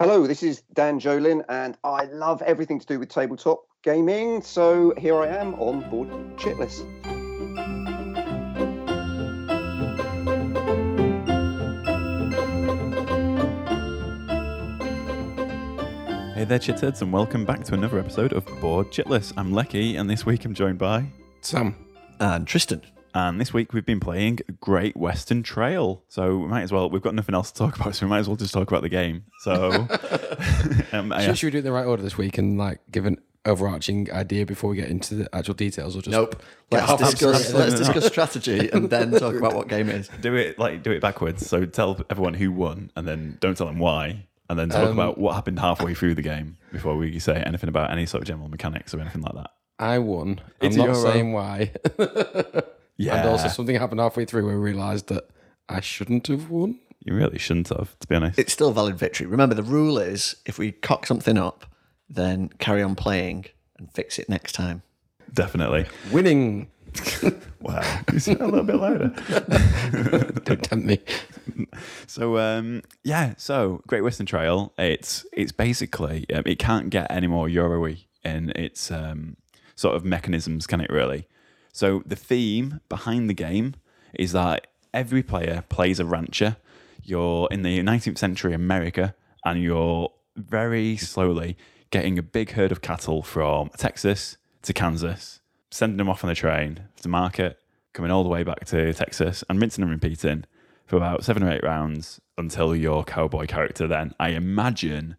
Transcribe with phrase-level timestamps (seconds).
[0.00, 4.40] Hello, this is Dan Jolin, and I love everything to do with tabletop gaming.
[4.40, 6.78] So here I am on board Chitless.
[16.34, 19.34] Hey there, chitheads, and welcome back to another episode of Board Chitless.
[19.36, 21.04] I'm Lecky, and this week I'm joined by.
[21.42, 21.76] Sam.
[22.20, 22.80] And Tristan.
[23.14, 26.02] And this week we've been playing Great Western Trail.
[26.08, 28.18] So we might as well, we've got nothing else to talk about, so we might
[28.20, 29.24] as well just talk about the game.
[29.40, 29.70] So.
[30.92, 32.80] um, I- Should, should we do it in the right order this week and like
[32.90, 36.42] give an overarching idea before we get into the actual details, or just Nope.
[36.70, 40.10] Like, Let's half- discuss, let's discuss strategy and then talk about what game it is.
[40.20, 41.46] do it like do it backwards.
[41.46, 44.92] So tell everyone who won, and then don't tell them why, and then talk Um,
[44.98, 48.28] about what happened halfway through the game before we say anything about any sort of
[48.28, 49.50] general mechanics or anything like that.
[49.78, 50.40] I won.
[50.60, 51.10] It's I'm not Euro.
[51.10, 51.72] saying why.
[53.00, 55.28] Yeah, And also something happened halfway through where I realised that
[55.68, 56.78] I shouldn't have won.
[57.00, 58.38] you really shouldn't have, to be honest.
[58.38, 59.26] It's still valid victory.
[59.26, 61.64] Remember, the rule is if we cock something up,
[62.08, 63.46] then carry on playing
[63.78, 64.82] and fix it next time.
[65.32, 65.86] Definitely.
[66.12, 66.68] Winning.
[67.62, 69.08] Wow, you sound a little bit louder.
[70.44, 70.98] Don't tempt me.
[72.06, 74.72] So um, yeah, so Great Western Trail.
[74.78, 79.36] It's it's basically um, it can't get any more Euro-y in its um,
[79.76, 81.28] sort of mechanisms, can it really?
[81.72, 83.74] So the theme behind the game
[84.14, 86.56] is that every player plays a rancher.
[87.02, 91.56] You're in the 19th century America, and you're very slowly
[91.90, 96.34] getting a big herd of cattle from Texas to Kansas, sending them off on the
[96.34, 97.58] train to market,
[97.92, 100.44] coming all the way back to Texas, and rinsing and repeating
[100.86, 105.16] for about seven or eight rounds until your cowboy character then, I imagine,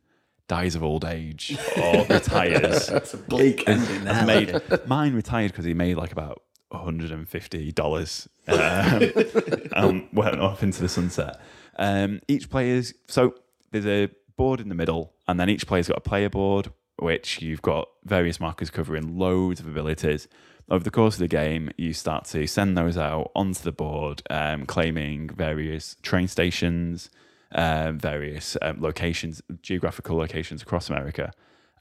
[0.52, 2.90] dies of old age or retires.
[3.02, 7.28] It's a bleak ending Has made mine retired because he made like about hundred and
[7.28, 8.28] fifty dollars.
[8.50, 9.12] Um,
[9.74, 11.40] um, went off into the sunset.
[11.78, 13.36] Um, each player's so
[13.72, 17.42] there's a board in the middle, and then each player's got a player board, which
[17.42, 20.28] you've got various markers covering loads of abilities.
[20.70, 24.22] Over the course of the game, you start to send those out onto the board,
[24.30, 27.10] um, claiming various train stations,
[27.54, 31.32] um, various um, locations, geographical locations across America,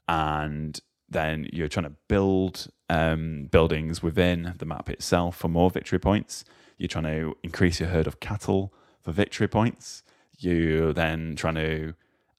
[0.07, 5.99] and then you're trying to build um, buildings within the map itself for more victory
[5.99, 6.45] points.
[6.77, 10.03] You're trying to increase your herd of cattle for victory points.
[10.39, 11.93] You're then trying to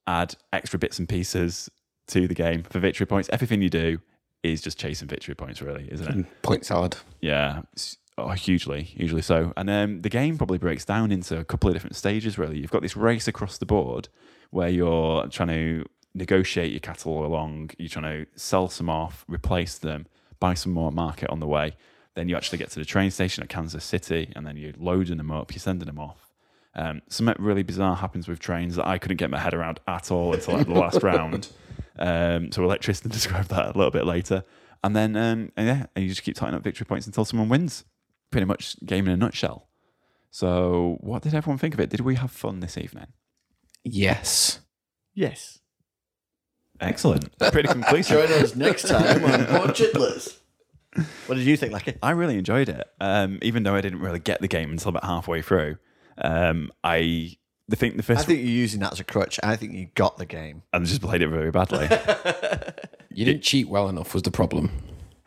[0.07, 1.69] add extra bits and pieces
[2.07, 3.29] to the game for victory points.
[3.31, 3.99] Everything you do
[4.43, 6.41] is just chasing victory points, really, isn't it?
[6.41, 6.97] Point salad.
[7.21, 9.53] Yeah, it's- oh, hugely, hugely so.
[9.57, 12.37] And um, the game probably breaks down into a couple of different stages.
[12.37, 14.09] Really, you've got this race across the board
[14.51, 17.71] where you're trying to negotiate your cattle along.
[17.77, 20.07] You're trying to sell some off, replace them,
[20.39, 21.75] buy some more at market on the way.
[22.15, 25.17] Then you actually get to the train station at Kansas City, and then you're loading
[25.17, 25.51] them up.
[25.51, 26.29] You're sending them off.
[26.75, 30.11] Um, something really bizarre happens with trains that I couldn't get my head around at
[30.11, 31.49] all until like the last round.
[31.97, 34.43] Um, so we'll let Tristan describe that a little bit later.
[34.83, 37.49] And then, um, and yeah, and you just keep tying up victory points until someone
[37.49, 37.85] wins.
[38.33, 39.69] Pretty much game in a nutshell.
[40.31, 41.91] So, what did everyone think of it?
[41.91, 43.05] Did we have fun this evening?
[43.83, 44.59] Yes.
[45.13, 45.59] Yes.
[46.81, 47.37] Excellent.
[47.51, 48.27] Pretty conclusive.
[48.27, 49.77] Join us next time on Board
[51.27, 51.95] What did you think, Lucky?
[52.01, 52.87] I really enjoyed it.
[52.99, 55.77] Um, even though I didn't really get the game until about halfway through.
[56.17, 59.39] Um, I the think the I first think you're using that as a crutch.
[59.43, 60.63] I think you got the game.
[60.73, 61.87] I just played it very badly.
[63.15, 64.71] You didn't cheat well enough was the problem.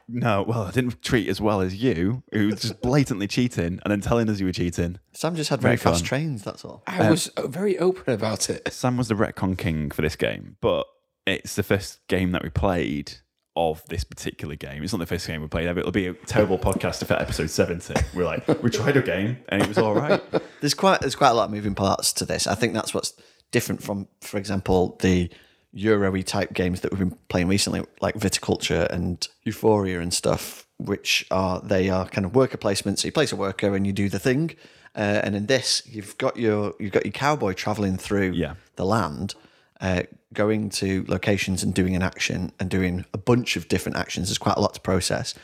[0.08, 3.90] No, well, I didn't treat as well as you, who was just blatantly cheating and
[3.90, 4.98] then telling us you were cheating.
[5.12, 6.82] Sam just had very, Very fast trains, that's all.
[6.86, 8.72] I was uh, very open about it.
[8.72, 10.86] Sam was the retcon king for this game, but
[11.26, 13.14] it's the first game that we played
[13.56, 14.82] of this particular game.
[14.82, 15.80] It's not the first game we played ever.
[15.80, 19.38] It'll be a terrible podcast if at episode 70 we're like, we tried a game
[19.48, 20.22] and it was all right.
[20.60, 22.46] There's quite there's quite a lot of moving parts to this.
[22.46, 23.14] I think that's what's
[23.52, 25.30] different from, for example, the
[25.72, 31.26] Euro type games that we've been playing recently, like Viticulture and Euphoria and stuff, which
[31.30, 32.98] are they are kind of worker placements.
[33.00, 34.56] So you place a worker and you do the thing.
[34.94, 38.54] Uh, and in this, you've got your you've got your cowboy traveling through Yeah.
[38.76, 39.34] the land,
[39.80, 44.28] uh, going to locations and doing an action and doing a bunch of different actions.
[44.28, 45.34] There's quite a lot to process.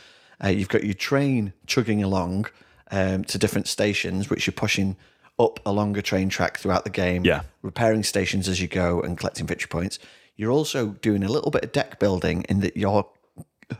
[0.42, 2.46] Uh, you've got your train chugging along
[2.90, 4.96] um, to different stations, which you're pushing
[5.38, 7.24] up a longer train track throughout the game.
[7.24, 7.42] Yeah.
[7.62, 9.98] repairing stations as you go and collecting victory points.
[10.36, 13.08] You're also doing a little bit of deck building in that your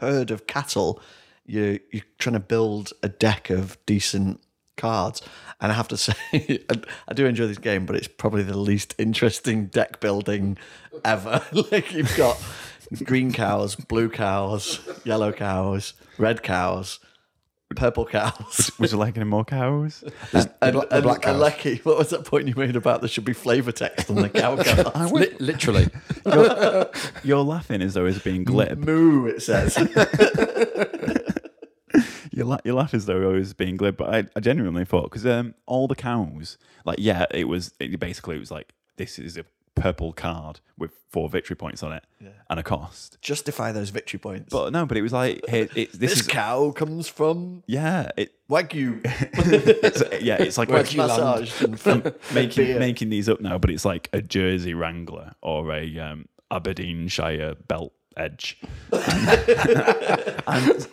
[0.01, 1.01] herd of cattle,
[1.45, 4.41] you you're trying to build a deck of decent
[4.77, 5.23] cards.
[5.61, 8.59] And I have to say, I, I do enjoy this game, but it's probably the
[8.59, 10.59] least interesting deck building
[11.05, 11.43] ever.
[11.71, 12.43] like you've got
[13.05, 16.99] green cows, blue cows, yellow cows, red cows.
[17.75, 18.71] Purple cows.
[18.79, 20.05] Would you like any more cows?
[20.33, 21.41] And, bla- the and, black and.
[21.41, 24.29] Lecky, what was that point you made about there should be flavour text on the
[24.31, 25.13] cow cards?
[25.13, 25.89] Li- literally.
[27.25, 28.79] You're laughing as though it's being glib.
[28.79, 29.77] Moo, it says.
[32.35, 35.11] You, la- you laugh as though I was being glib, but I, I genuinely thought
[35.11, 39.19] because um, all the cows, like yeah, it was it, basically it was like this
[39.19, 42.05] is a purple card with four victory points on it
[42.49, 43.19] and a cost.
[43.21, 44.49] Justify those victory points.
[44.51, 48.11] But no, but it was like hey, it, this, this is cow comes from yeah,
[48.17, 49.01] it Wagyu.
[49.05, 52.03] it's, yeah, it's like Wagyu and from
[52.35, 52.79] making beer.
[52.79, 57.93] making these up now, but it's like a Jersey Wrangler or a um, Aberdeenshire belt
[58.17, 58.59] edge.
[58.93, 59.03] and,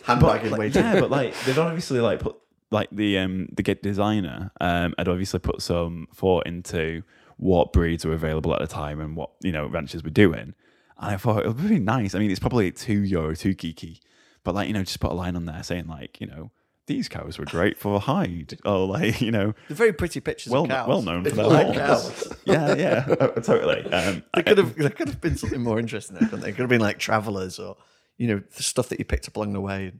[0.04, 2.36] handbagging like, yeah, but like they've obviously like put
[2.70, 7.02] like the um the get designer um had obviously put some thought into
[7.40, 10.54] what breeds were available at the time and what you know ranchers were doing.
[11.02, 12.14] And I thought it was really nice.
[12.14, 14.00] I mean, it's probably two euro, too kiki,
[14.44, 16.50] but like you know, just put a line on there saying like you know
[16.86, 20.64] these cows were great for hide or like you know They're very pretty pictures well
[20.64, 20.88] of cows.
[20.88, 22.36] well known for If their you like cows.
[22.44, 23.04] yeah, yeah,
[23.42, 23.84] totally.
[23.92, 26.50] Um, There could have there could have been something more interesting there, couldn't there?
[26.50, 27.76] It could have been like travellers or
[28.18, 29.92] you know the stuff that you picked up along the way,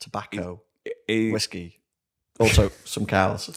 [0.00, 0.62] tobacco,
[1.06, 1.78] it- whiskey,
[2.40, 3.56] also some cows.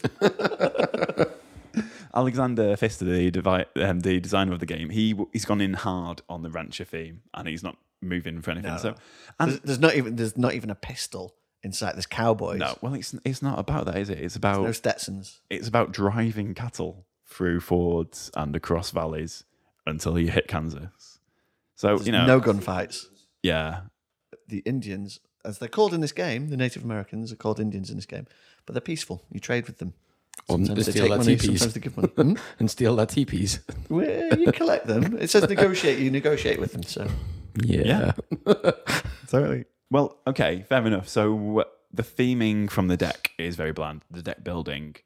[2.14, 6.22] Alexander Pfister, the devi- um, the designer of the game, he he's gone in hard
[6.28, 8.70] on the rancher theme, and he's not moving for anything.
[8.72, 8.78] No.
[8.78, 8.94] So,
[9.40, 11.94] and there's not even there's not even a pistol inside.
[11.96, 12.58] There's cowboys.
[12.60, 14.18] no, well, it's it's not about that, is it?
[14.18, 15.40] It's about no Stetsons.
[15.50, 19.44] it's about driving cattle through fords and across valleys
[19.86, 21.18] until you hit Kansas.
[21.74, 23.06] So There's you know, no gunfights.
[23.42, 23.80] yeah,
[24.46, 27.96] The Indians, as they're called in this game, the Native Americans are called Indians in
[27.96, 28.26] this game,
[28.66, 29.24] but they're peaceful.
[29.32, 29.94] You trade with them.
[30.48, 31.60] Or Sometimes they steal take their money, teepees.
[31.60, 32.08] sometimes they give money.
[32.16, 32.34] Hmm?
[32.58, 33.60] and steal their teepees.
[33.88, 35.16] Well, you collect them.
[35.18, 35.98] It says negotiate.
[35.98, 36.82] You negotiate with them.
[36.82, 37.06] So
[37.62, 38.12] Yeah.
[39.28, 39.64] Totally.
[39.90, 41.08] Well, okay, fair enough.
[41.08, 44.02] So the theming from the deck is very bland.
[44.10, 44.96] The deck building,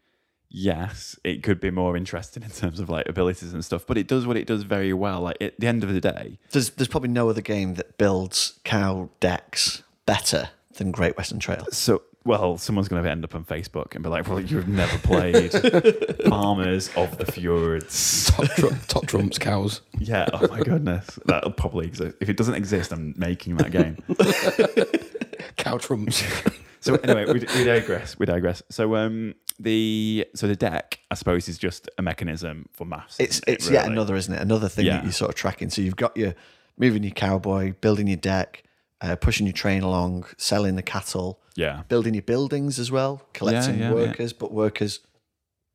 [0.49, 4.09] yes, it could be more interesting in terms of like abilities and stuff, but it
[4.09, 5.21] does what it does very well.
[5.21, 8.59] Like at the end of the day, there's there's probably no other game that builds
[8.65, 11.67] cow decks better than Great Western Trail.
[11.71, 14.99] so well, someone's going to end up on Facebook and be like, "Well, you've never
[14.99, 15.51] played
[16.29, 19.81] Farmers of the Fjords." top, tr- top trumps cows.
[19.99, 20.29] Yeah.
[20.33, 22.17] Oh my goodness, that'll probably exist.
[22.21, 23.97] If it doesn't exist, I'm making that game.
[25.57, 26.23] Cow trumps.
[26.81, 28.17] So anyway, we, we digress.
[28.21, 28.63] We digress.
[28.71, 33.19] So um, the so the deck, I suppose, is just a mechanism for maths.
[33.19, 34.41] It's isn't it, it's yet another, isn't it?
[34.41, 34.99] Another thing Yeah.
[34.99, 35.71] that you're sort of tracking.
[35.71, 36.37] So you've got your
[36.79, 38.63] moving your cowboy, building your deck,
[39.01, 41.83] uh, pushing your train along, selling the cattle, Yeah.
[41.89, 43.95] building your buildings as well, collecting yeah, yeah.
[43.95, 44.33] workers.
[44.33, 45.01] But workers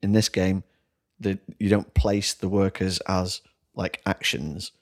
[0.02, 0.64] in this game,
[1.18, 3.40] the, you don't place the workers as
[3.74, 4.72] like actions.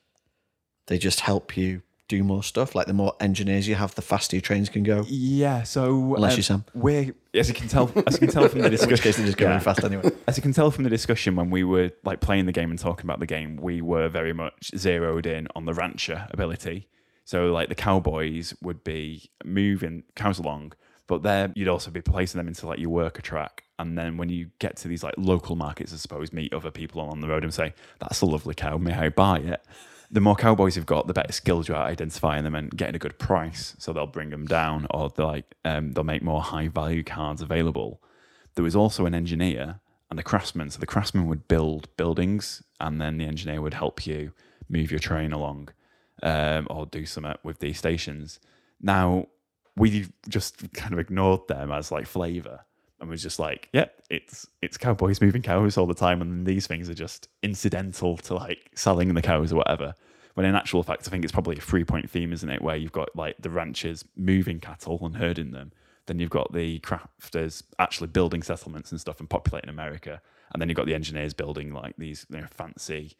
[0.87, 2.75] They just help you do more stuff.
[2.75, 5.05] Like the more engineers you have, the faster your trains can go.
[5.09, 5.63] Yeah.
[5.63, 6.65] So Unless um, you Sam.
[6.75, 9.17] we're as you can tell, as you can tell from the In discussion, which case
[9.17, 9.53] they just go yeah.
[9.53, 10.11] really fast anyway.
[10.27, 12.79] As you can tell from the discussion when we were like playing the game and
[12.79, 16.89] talking about the game, we were very much zeroed in on the rancher ability.
[17.33, 20.75] So like the cowboys would be moving cows along,
[21.07, 23.65] but there you'd also be placing them into like your worker track.
[23.79, 27.01] And then when you get to these like local markets, I suppose, meet other people
[27.01, 28.77] on the road and say, "That's a lovely cow.
[28.77, 29.65] May I buy it?"
[30.11, 32.97] The more cowboys you've got, the better skills you are at identifying them and getting
[32.97, 33.77] a good price.
[33.79, 37.41] So they'll bring them down, or they'll like um, they'll make more high value cards
[37.41, 38.03] available
[38.57, 39.81] there was also an engineer
[40.11, 40.69] and a craftsman.
[40.69, 44.33] So the craftsman would build buildings, and then the engineer would help you
[44.69, 45.71] move your train along
[46.23, 48.41] um, or do something with these stations.
[48.81, 49.27] Now
[49.77, 52.65] we just kind of ignored them as like flavor,
[53.01, 56.67] and was just like, "Yep, it's it's cowboys moving cows all the time, and these
[56.67, 59.95] things are just incidental to like selling the cows or whatever."
[60.35, 62.63] When in actual fact, I think it's probably a three point theme, isn't it?
[62.63, 65.73] Where you've got like the ranchers moving cattle and herding them,
[66.07, 70.21] then you've got the crafters actually building settlements and stuff and populating America,
[70.53, 73.17] and then you've got the engineers building like these you know, fancy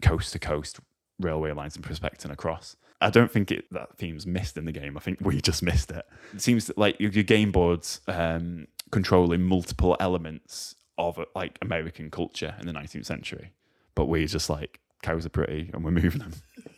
[0.00, 0.80] coast to coast
[1.20, 2.76] railway lines and prospecting across.
[3.00, 4.96] I don't think it, that theme's missed in the game.
[4.96, 6.06] I think we just missed it.
[6.32, 11.58] It seems that, like your, your game boards um, controlling multiple elements of uh, like
[11.62, 13.52] American culture in the 19th century,
[13.96, 16.32] but we just like cows are pretty and we're moving them.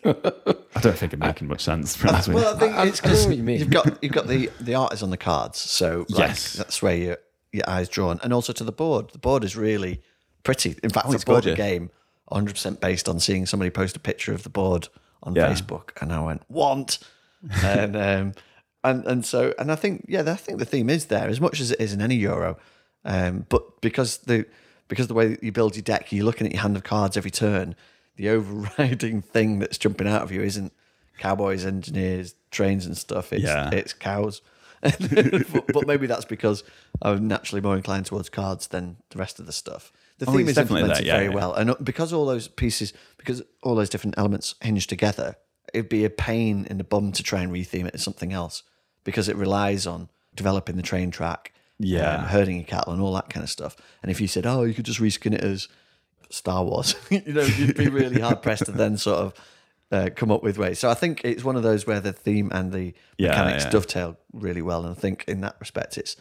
[0.05, 1.95] I don't think it's making much sense.
[1.95, 2.43] to be honest with you.
[2.43, 3.29] Well, I think I- it's I see cool.
[3.29, 3.59] what you mean.
[3.61, 6.55] You've got you've got the the art is on the cards, so like, Yes.
[6.55, 7.17] that's where your
[7.53, 9.11] your eyes drawn, and also to the board.
[9.13, 10.01] The board is really
[10.43, 10.77] pretty.
[10.83, 11.57] In fact, Oh, it's bought a gorgeous.
[11.57, 11.91] game
[12.29, 14.89] 100 percent based on seeing somebody post a picture of the board
[15.23, 15.51] on Yeah.
[15.53, 16.99] Facebook, and I went want,
[17.63, 18.33] and um,
[18.83, 21.61] and and so and I think yeah, I think the theme is there as much
[21.61, 22.57] as it is in any Euro,
[23.05, 24.47] um, but because the
[24.89, 27.17] because the way that you build your deck, you're looking at your hand of cards
[27.17, 27.75] every turn.
[28.17, 30.73] The overriding thing that's jumping out of you isn't
[31.19, 33.33] cowboys, engineers, trains, and stuff.
[33.33, 33.71] It's Yeah.
[33.73, 34.41] it's cows.
[34.83, 36.63] but, but maybe that's because
[37.01, 39.91] I'm naturally more inclined towards cards than the rest of the stuff.
[40.19, 41.35] The Oh, theme it's is definitely implemented there, yeah, very yeah.
[41.35, 45.37] well, and uh, because all those pieces, because all those different elements hinge together,
[45.73, 48.63] it'd be a pain in the bum to try and retheme it as something else
[49.03, 52.15] because it relies on developing the train track, Yeah.
[52.17, 53.77] um, herding your cattle, and all that kind of stuff.
[54.03, 55.67] And if you said, "Oh, you could just reskin it as
[56.31, 59.35] Star Wars," you know, you'd be really hard pressed to then sort of
[59.91, 60.79] uh, come up with ways.
[60.79, 63.71] So I think it's one of those where the theme and the Yeah, mechanics yeah.
[63.71, 66.15] dovetail really well, and I think in that respect, it's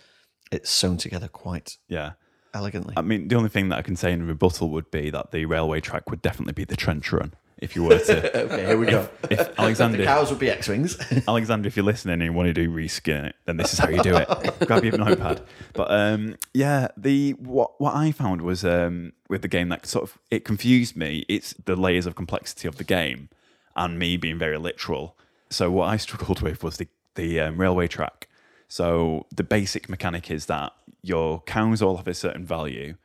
[0.51, 2.13] it's sewn together quite Yeah.
[2.53, 2.93] Elegantly.
[2.97, 5.45] I mean, the only thing that I can say in rebuttal would be that the
[5.45, 8.37] railway track would definitely be the trench run if you were to.
[8.45, 9.07] okay, here we go.
[9.29, 10.97] if Alexander, the cows would be X-wings.
[11.27, 13.89] Alexander, if you're listening and you want to do reskin it, then this is how
[13.89, 14.27] you do it.
[14.67, 15.41] Grab your notepad.
[15.73, 20.03] But um, yeah, the what what I found was um, with the game that sort
[20.03, 21.25] of it confused me.
[21.29, 23.29] It's the layers of complexity of the game,
[23.75, 25.17] and me being very literal.
[25.49, 28.27] So what I struggled with was the the um, railway track.
[28.73, 30.71] So the basic mechanic is that
[31.03, 32.95] your cows all have a certain value.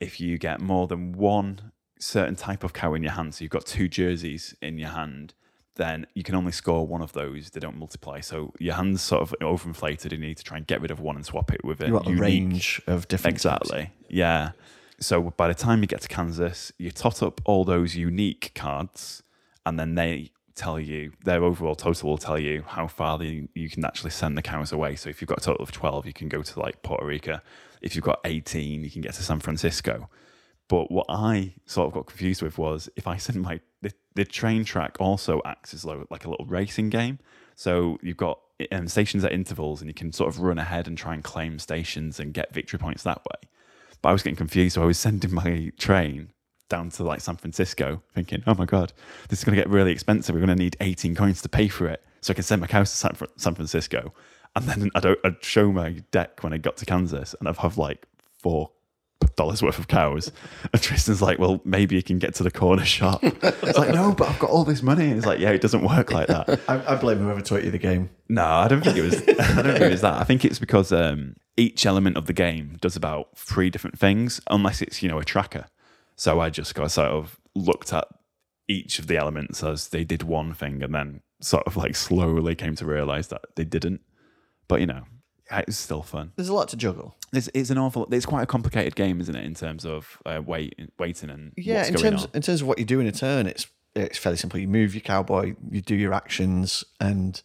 [0.00, 3.52] If you get more than one certain type of cow in your hand, so you've
[3.52, 5.34] got two jerseys in your hand,
[5.76, 7.50] then you can only score one of those.
[7.50, 8.18] They don't multiply.
[8.18, 10.06] So your hand's sort of overinflated.
[10.06, 11.86] and You need to try and get rid of one and swap it with a
[11.86, 13.70] you got a range of different types.
[13.70, 13.92] Exactly.
[14.08, 14.50] Yeah.
[14.98, 19.22] So by the time you get to Kansas, you tot up all those unique cards,
[19.64, 23.68] and then they tell you their overall total will tell you how far the, you
[23.70, 24.96] can actually send the cows away.
[24.96, 27.40] So if you've got a total of twelve, you can go to like Puerto Rico.
[27.80, 30.08] If you've got eighteen, you can get to San Francisco.
[30.68, 34.24] But what I sort of got confused with was if I send my the, the
[34.24, 37.18] train track also acts as lo- like a little racing game.
[37.54, 38.38] So you've got
[38.70, 41.58] um, stations at intervals, and you can sort of run ahead and try and claim
[41.58, 43.48] stations and get victory points that way.
[44.00, 46.30] But I was getting confused, so I was sending my train
[46.72, 48.94] down to like San Francisco, thinking, "Oh my god,
[49.28, 50.34] this is going to get really expensive.
[50.34, 52.66] We're going to need 18 coins to pay for it, so I can send my
[52.66, 54.14] cows to San, Fran- San Francisco."
[54.56, 57.76] And then I'd, I'd show my deck when I got to Kansas, and I'd have
[57.76, 58.06] like
[58.38, 58.70] four
[59.36, 60.32] dollars worth of cows.
[60.72, 64.14] And Tristan's like, "Well, maybe you can get to the corner shop." It's like, "No,
[64.14, 66.60] but I've got all this money." And it's like, "Yeah, it doesn't work like that."
[66.68, 68.08] I, I blame whoever taught you the game.
[68.28, 69.14] No, I don't think it was.
[69.28, 70.14] I don't think it was that.
[70.14, 74.40] I think it's because um, each element of the game does about three different things,
[74.48, 75.66] unless it's you know a tracker.
[76.22, 78.06] So I just got sort of looked at
[78.68, 82.54] each of the elements as they did one thing, and then sort of like slowly
[82.54, 84.02] came to realize that they didn't.
[84.68, 85.02] But you know,
[85.50, 86.30] it's still fun.
[86.36, 87.16] There's a lot to juggle.
[87.32, 88.06] It's, it's an awful.
[88.12, 91.78] It's quite a complicated game, isn't it, in terms of uh, wait, waiting and Yeah,
[91.78, 92.30] what's in going terms on.
[92.34, 94.60] in terms of what you do in a turn, it's it's fairly simple.
[94.60, 97.42] You move your cowboy, you do your actions, and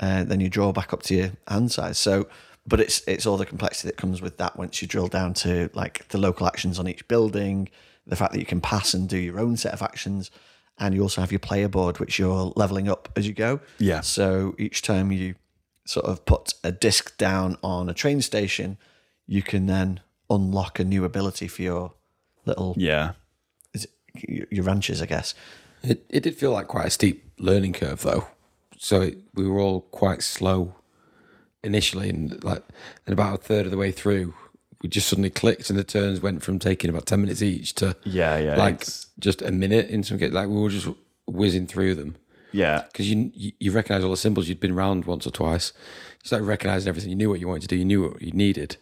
[0.00, 1.96] uh, then you draw back up to your hand size.
[1.96, 2.26] So,
[2.66, 5.70] but it's it's all the complexity that comes with that once you drill down to
[5.74, 7.68] like the local actions on each building,
[8.06, 10.30] the fact that you can pass and do your own set of actions,
[10.78, 13.60] and you also have your player board which you're leveling up as you go.
[13.78, 14.00] Yeah.
[14.02, 15.34] So each time you
[15.86, 18.76] sort of put a disc down on a train station,
[19.26, 21.92] you can then unlock a new ability for your
[22.44, 23.12] little Yeah,
[23.74, 23.90] is it
[24.28, 25.34] your- your ranches, I guess.
[25.82, 28.26] It, it did feel like quite a steep learning curve, though.
[28.78, 30.74] So it, we were all quite slow
[31.62, 32.62] initially, and like,
[33.06, 34.34] and about a third of the way through,
[34.82, 37.96] we just suddenly clicked, and the turns went from taking about ten minutes each to
[38.04, 38.56] yeah, yeah.
[38.56, 40.34] like it's- just a minute in some cases.
[40.34, 40.88] Like we were just
[41.26, 42.16] whizzing through them
[42.52, 44.48] yeah, because you, you you recognize all the symbols.
[44.48, 45.72] You'd been round once or twice.
[46.22, 47.10] You started recognizing everything.
[47.10, 47.76] You knew what you wanted to do.
[47.76, 48.76] You knew what you needed.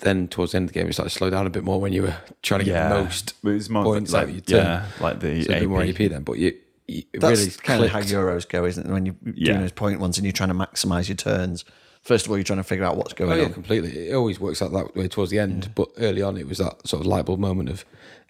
[0.00, 1.80] Then towards the end of the game, it started to slow down a bit more
[1.80, 2.88] when you were trying to get yeah.
[2.88, 4.64] the most It was more points like, out of your turn.
[4.64, 5.88] yeah, like the So a bit more AP.
[6.00, 6.54] AP then, but you,
[6.86, 8.00] you it That's really kind of how.
[8.00, 8.92] Euros go, isn't it?
[8.92, 9.46] When you're Yeah.
[9.46, 11.64] doing those point ones and you're trying to maximize your turns.
[12.08, 13.52] First of all, you're trying to figure out what's Oh going yeah, on.
[13.52, 14.08] completely.
[14.08, 16.86] It always works out that way towards the end, but early on, it was that
[16.88, 17.84] sort of light bulb moment of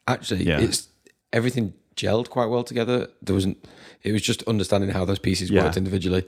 [0.08, 0.58] actually, Yeah.
[0.60, 0.88] it's
[1.32, 3.06] everything gelled quite well together.
[3.22, 3.56] There wasn't.
[4.02, 5.62] It was just understanding how those pieces Yeah.
[5.62, 6.24] worked individually,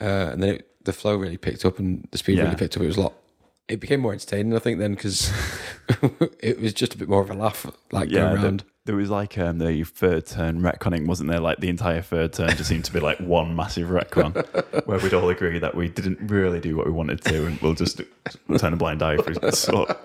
[0.00, 2.44] uh, and then it, the flow really picked up and the speed Yeah.
[2.44, 2.82] really picked up.
[2.82, 3.14] It was a lot.
[3.70, 5.32] It became more entertaining, I think, then because
[6.40, 8.64] it was just a bit more of a laugh, like yeah, going there, around.
[8.84, 11.40] there was like um, the third turn retconning, wasn't there?
[11.40, 14.34] Like the entire third turn just seemed to be like one massive retcon,
[14.86, 17.74] where we'd all agree that we didn't really do what we wanted to, and we'll
[17.74, 18.00] just
[18.58, 19.96] turn a blind eye for sort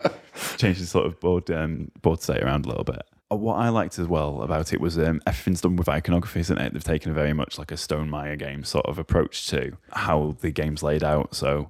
[0.57, 3.01] change the sort of board um, board state around a little bit.
[3.31, 6.57] Uh, What I liked as well about it was um, everything's done with iconography, isn't
[6.59, 6.73] it?
[6.73, 10.51] They've taken a very much like a Stonemaier game sort of approach to how the
[10.51, 11.33] game's laid out.
[11.35, 11.69] So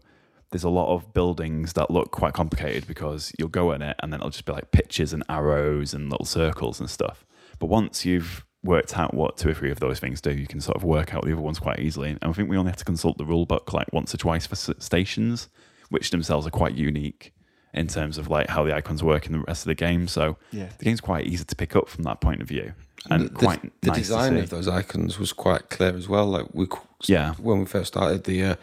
[0.56, 4.14] there's a lot of buildings that look quite complicated because you'll go in it and
[4.14, 7.26] then it'll just be like pictures and arrows and little circles and stuff.
[7.60, 10.62] But once you've worked out what two or three of those things do, you can
[10.62, 12.12] sort of work out the other ones quite easily.
[12.12, 14.46] And I think we only have to consult the rule book like once or twice
[14.48, 15.50] for stations,
[15.90, 17.34] which themselves are quite unique
[17.74, 20.08] in terms of like how the icons work in the rest of the game.
[20.08, 20.70] So Yeah.
[20.78, 22.72] the game's quite easy to pick up from that point of view.
[23.10, 24.44] And the, quite the nice design to see.
[24.46, 26.28] of those icons was quite clear as well.
[26.28, 26.68] Like we,
[27.08, 27.34] Yeah.
[27.34, 28.56] when we first started, the uh,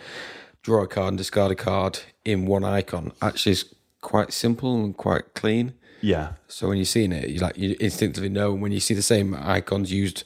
[0.62, 4.97] draw a card and discard a card in one icon actually is quite simple and
[4.97, 5.75] quite clean.
[6.00, 6.33] Yeah.
[6.49, 8.52] So when you're seeing it, you like you instinctively know.
[8.52, 10.25] When you see the same icons used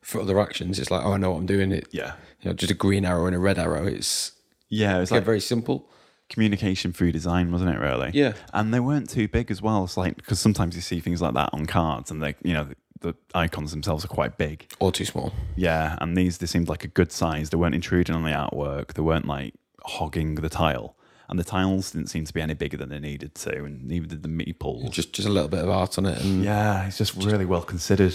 [0.00, 1.72] for other actions, it's like, oh, I know what I'm doing.
[1.72, 2.14] It, Yeah.
[2.40, 3.86] you know, just a green arrow and a red arrow.
[3.86, 4.32] It's
[4.68, 5.00] Yeah.
[5.00, 5.88] it's like very simple.
[6.28, 7.78] communication through design, wasn't it?
[7.78, 8.10] Really.
[8.12, 8.32] Yeah.
[8.52, 9.84] And they weren't too big as well.
[9.84, 12.66] It's like because sometimes you see things like that on cards, and they, you know,
[13.00, 14.66] the icons themselves are quite big.
[14.80, 15.32] Or too small.
[15.54, 15.96] Yeah.
[16.00, 17.50] And these they seemed like a good size.
[17.50, 18.94] They weren't intruding on the artwork.
[18.94, 19.54] They weren't like
[19.86, 20.94] hogging the tile.
[21.28, 24.06] And the tiles didn't seem to be any bigger than they needed to, and neither
[24.06, 24.88] did the meeples.
[24.92, 27.44] Just just a little bit of art on it, and yeah, yeah, it's just really
[27.44, 28.14] well considered.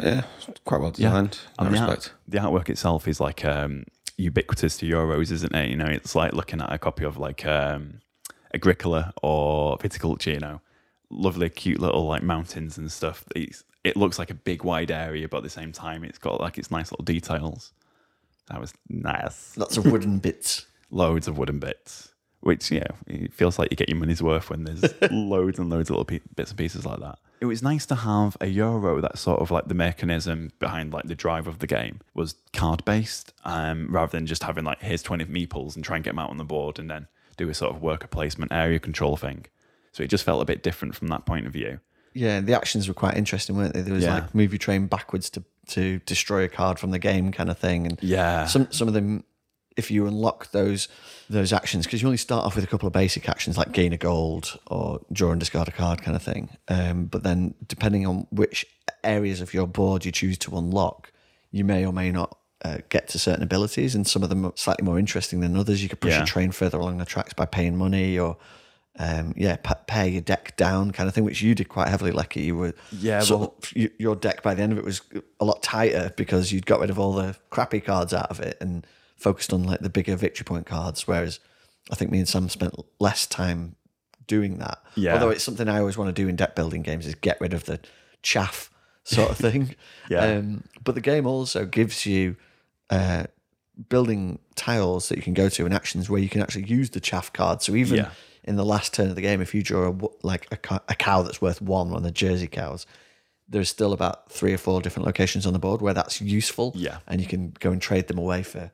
[0.00, 0.22] Yeah,
[0.64, 1.38] quite well designed.
[1.58, 2.14] in And that the, art- respect.
[2.28, 3.84] the artwork itself is like um,
[4.16, 5.70] ubiquitous to Euros, isn't it?
[5.70, 8.00] You know, it's like looking at a copy of like um,
[8.54, 10.32] Agricola or Viticulture.
[10.34, 10.60] You know,
[11.10, 13.24] lovely, cute little like mountains and stuff.
[13.34, 16.40] It's, it looks like a big wide area, but at the same time, it's got
[16.40, 17.72] like its nice little details.
[18.48, 19.56] That was nice.
[19.56, 20.66] Lots of wooden bits.
[20.92, 22.10] Loads of wooden bits.
[22.40, 24.82] Which yeah, it feels like you get your money's worth when there's
[25.12, 27.18] loads and loads of little pe- bits and pieces like that.
[27.40, 31.04] It was nice to have a euro that sort of like the mechanism behind like
[31.04, 35.02] the drive of the game was card based, um, rather than just having like here's
[35.04, 37.06] twenty meeples and try and get them out on the board and then
[37.36, 39.46] do a sort of worker placement area control thing.
[39.92, 41.78] So it just felt a bit different from that point of view.
[42.12, 43.82] Yeah, the actions were quite interesting, weren't they?
[43.82, 44.14] There was Yeah.
[44.14, 47.56] like move your train backwards to to destroy a card from the game kind of
[47.58, 48.46] thing, and Yeah.
[48.46, 49.22] some some of them,
[49.76, 50.88] if you unlock those
[51.30, 53.92] those actions, because you only start off with a couple of basic actions like gain
[53.92, 56.50] a gold or draw and discard a card kind of thing.
[56.68, 58.66] Um, but then depending on which
[59.04, 61.12] areas of your board you choose to unlock,
[61.50, 62.36] you may or may not.
[62.64, 65.82] Uh, get to certain abilities, and some of them are slightly more interesting than others.
[65.82, 66.18] You could push Yeah.
[66.18, 68.36] your train further along the tracks by paying money, or
[69.00, 72.12] um, yeah, pare your deck down, kind of thing, which you did quite heavily.
[72.12, 75.00] Lecky, you were Yeah, well- your deck by the end of it was
[75.40, 78.58] a lot tighter because you'd got rid of all the crappy cards out of it
[78.60, 78.86] and
[79.22, 81.06] focused on like the bigger victory point cards.
[81.06, 81.40] Whereas
[81.90, 83.76] I think me and Sam spent less time
[84.26, 84.78] doing that.
[84.94, 85.14] Yeah.
[85.14, 87.52] Although it's something I always want to do in deck building games is get rid
[87.54, 87.80] of the
[88.22, 88.70] chaff
[89.04, 89.74] sort of thing.
[90.10, 90.24] Yeah.
[90.24, 92.36] Um, but the game also gives you
[92.90, 93.24] uh,
[93.88, 97.00] building tiles that you can go to and actions where you can actually use the
[97.00, 97.62] chaff card.
[97.62, 98.10] So even Yeah.
[98.44, 100.94] in the last turn of the game, if you draw a, like a, co- a
[100.94, 102.86] cow that's worth one, one of the Jersey cows,
[103.48, 106.72] there's still about three or four different locations on the board where that's useful.
[106.74, 106.98] Yeah.
[107.06, 108.70] And you can go and trade them away for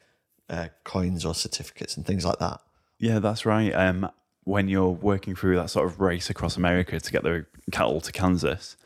[0.49, 2.61] uh, coins or certificates and things like that.
[2.99, 3.73] Yeah, that's right.
[3.73, 4.11] Um,
[4.45, 8.13] when you're working through that sort of race across America to get the cattle to
[8.13, 8.77] Kansas,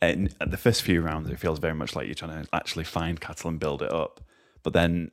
[0.00, 2.84] and at the first few rounds, it feels very much like you're trying to actually
[2.84, 4.20] find cattle and build it up.
[4.62, 5.10] But then,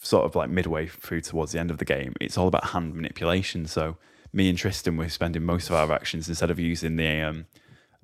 [0.00, 2.94] sort of like midway through towards the end of the game, it's all about hand
[2.94, 3.66] manipulation.
[3.66, 3.96] So
[4.32, 7.46] me and Tristan were spending most of our actions instead of using the um,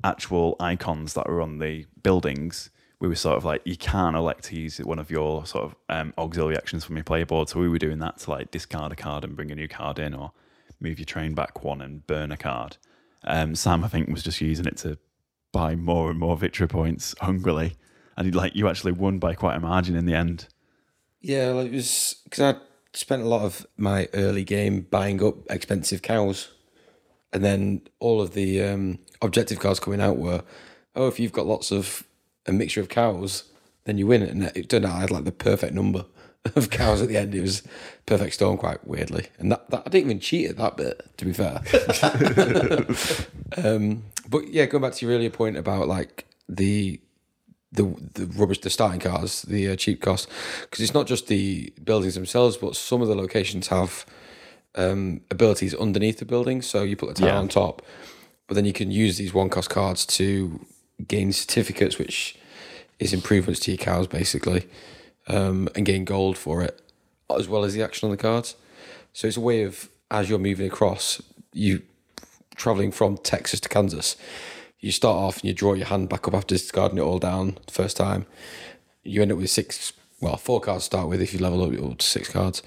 [0.04, 2.70] actual icons that were on the buildings.
[3.00, 5.74] We were sort of like you can elect to use one of your sort of
[5.88, 7.48] um, auxiliary actions from your player board.
[7.48, 9.98] So we were doing that to like discard a card and bring a new card
[9.98, 10.32] in, or
[10.80, 12.76] move your train back one and burn a card.
[13.24, 14.98] Um, Sam, I think, was just using it to
[15.52, 17.76] buy more and more victory points hungrily,
[18.16, 20.48] and he, like you actually won by quite a margin in the end.
[21.20, 22.60] Yeah, like it was because I
[22.92, 26.52] spent a lot of my early game buying up expensive cows,
[27.32, 30.42] and then all of the um, objective cards coming out were,
[30.94, 32.04] oh, if you've got lots of
[32.50, 33.44] a mixture of cows,
[33.84, 34.22] then you win.
[34.22, 34.30] it.
[34.30, 36.04] And it turned out I had like the perfect number
[36.56, 37.34] of cows at the end.
[37.34, 37.62] It was
[38.06, 41.02] perfect storm, quite weirdly, and that, that I didn't even cheat at that bit.
[41.18, 41.62] To be fair,
[43.56, 47.00] um, but yeah, going back to your earlier point about like the
[47.72, 47.84] the
[48.14, 50.28] the rubbish, the starting cars, the uh, cheap cost,
[50.62, 54.04] because it's not just the buildings themselves, but some of the locations have
[54.74, 56.62] um, abilities underneath the building.
[56.62, 57.38] So you put the tile Yeah.
[57.38, 57.82] on top,
[58.46, 60.64] but then you can use these one cost cards to
[61.06, 62.36] gain certificates, which
[63.00, 64.68] is improvements to your cows basically,
[65.26, 66.80] um, and gain gold for it,
[67.36, 68.54] as well as the action on the cards.
[69.12, 71.20] So it's a way of as you're moving across,
[71.52, 71.82] you
[72.56, 74.16] traveling from Texas to Kansas.
[74.78, 77.58] You start off and you draw your hand back up after discarding it all down
[77.66, 78.26] the first time.
[79.02, 81.98] You end up with six, well, four cards to start with if you level up
[81.98, 82.62] to six cards.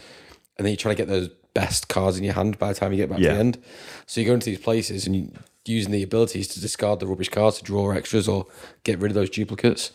[0.57, 2.91] And then you try to get those best cards in your hand by the time
[2.91, 3.63] you get back to the end.
[4.05, 5.31] So you go into these places and you
[5.65, 8.45] using the abilities to discard the rubbish cards to draw extras or
[8.83, 9.91] get rid of those duplicates.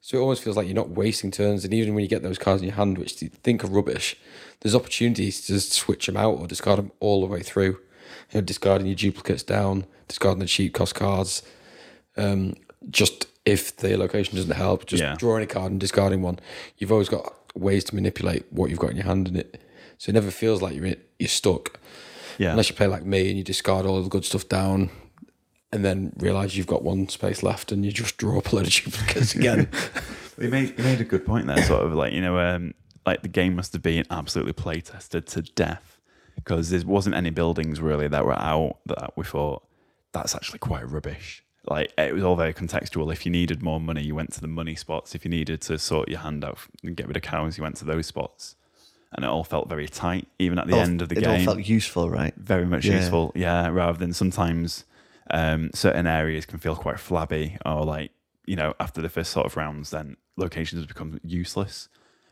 [0.00, 1.64] So it almost feels like you're not wasting turns.
[1.64, 4.16] And even when you get those cards in your hand, which you think are rubbish,
[4.60, 7.78] there's opportunities to just switch them out or discard them all the way through.
[8.32, 11.42] You know, discarding your duplicates down, discarding the cheap cost cards.
[12.16, 12.54] Um,
[12.90, 15.16] just if the location doesn't help, just Yeah.
[15.18, 16.38] drawing a card and discarding one.
[16.78, 19.60] You've always got ways to manipulate what you've got in your hand in it.
[19.98, 21.78] So it never feels like you're in, you're stuck.
[22.38, 24.88] Yeah, Unless you play like me and you discard all the good stuff down
[25.72, 28.66] and then realise you've got one space left and you just draw up a load
[28.66, 29.68] of duplicates again.
[30.38, 31.62] You made you made a good point there.
[31.64, 32.72] Sort of like you know, um,
[33.04, 35.98] like the game must have been absolutely play tested to death
[36.34, 39.62] because there wasn't any buildings really that were out that we thought
[40.12, 41.44] that's actually quite rubbish.
[41.68, 43.12] Like it was all very contextual.
[43.12, 45.14] If you needed more money, you went to the money spots.
[45.14, 47.76] If you needed to sort your hand out and get rid of cows, you went
[47.76, 48.56] to those spots.
[49.12, 51.30] And it all felt very tight, even at the All- end of the it game
[51.34, 52.32] It all felt useful, right?
[52.36, 52.96] very much Yeah.
[52.96, 53.30] useful.
[53.34, 54.84] Yeah, rather than sometimes
[55.30, 58.10] um, certain areas can feel quite flabby or like
[58.46, 61.88] you know after the first sort of rounds, then locations become useless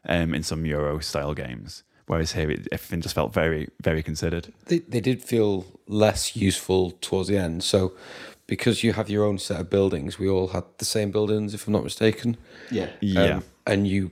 [0.08, 1.84] um, in some Euro style games.
[2.06, 4.52] Whereas here, it, everything just felt very, very considered.
[4.64, 7.62] They, they did feel less useful towards the end.
[7.62, 7.92] So,
[8.46, 11.66] because you have your own set of buildings, we all had the same buildings, if
[11.66, 12.38] I'm not mistaken.
[12.70, 12.88] Yeah.
[13.02, 14.11] Yeah, Um, and you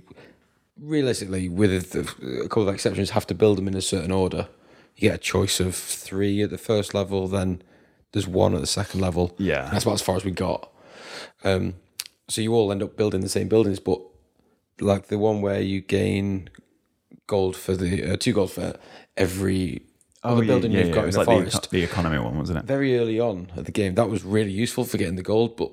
[0.79, 2.01] realistically, with a,
[2.44, 4.49] a couple of exceptions, have to build them in a certain order.
[4.96, 7.62] You get a choice of three at the first level, then
[8.16, 9.35] there's one at the second level.
[9.37, 9.68] Yeah.
[9.70, 10.72] That's about as far as we got.
[11.44, 11.74] Um,
[12.29, 14.00] so you all end up building the same buildings, but
[14.81, 16.48] like the one where you gain
[17.26, 18.74] gold for the uh, two gold for
[19.18, 19.83] every
[20.22, 22.64] other building you've got it in the like forest The, the economy one, wasn't it?
[22.64, 25.55] very early on at the game, that was really useful for getting the gold.
[25.59, 25.70] But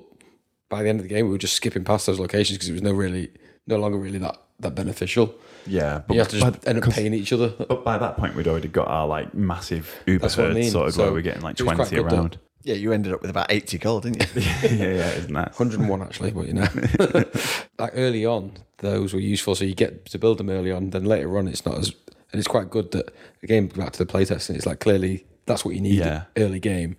[0.68, 2.72] by the end of the game, we were just skipping past those locations because it
[2.72, 3.30] was no really,
[3.66, 5.34] no longer really that that beneficial.
[5.66, 7.48] Yeah, but You have to just but- end up paying each other.
[7.48, 10.56] But by that point, we'd already got our like massive Uber That's what I herd
[10.56, 10.70] mean.
[10.70, 12.38] sorted, So where we're getting like it was quite twenty good that- around.
[12.66, 14.40] Yeah, you ended up with about 80 gold, didn't you?
[14.42, 15.50] yeah, yeah, isn't that?
[15.58, 16.66] 101 actually, but you know,
[17.78, 19.54] like early on, those were useful.
[19.54, 20.88] So you get to build them early on.
[20.88, 21.88] Then later on, it's not as,
[22.32, 25.62] and it's quite good that again back to the playtest, and it's like clearly that's
[25.62, 26.22] what you need Yeah.
[26.38, 26.96] early game.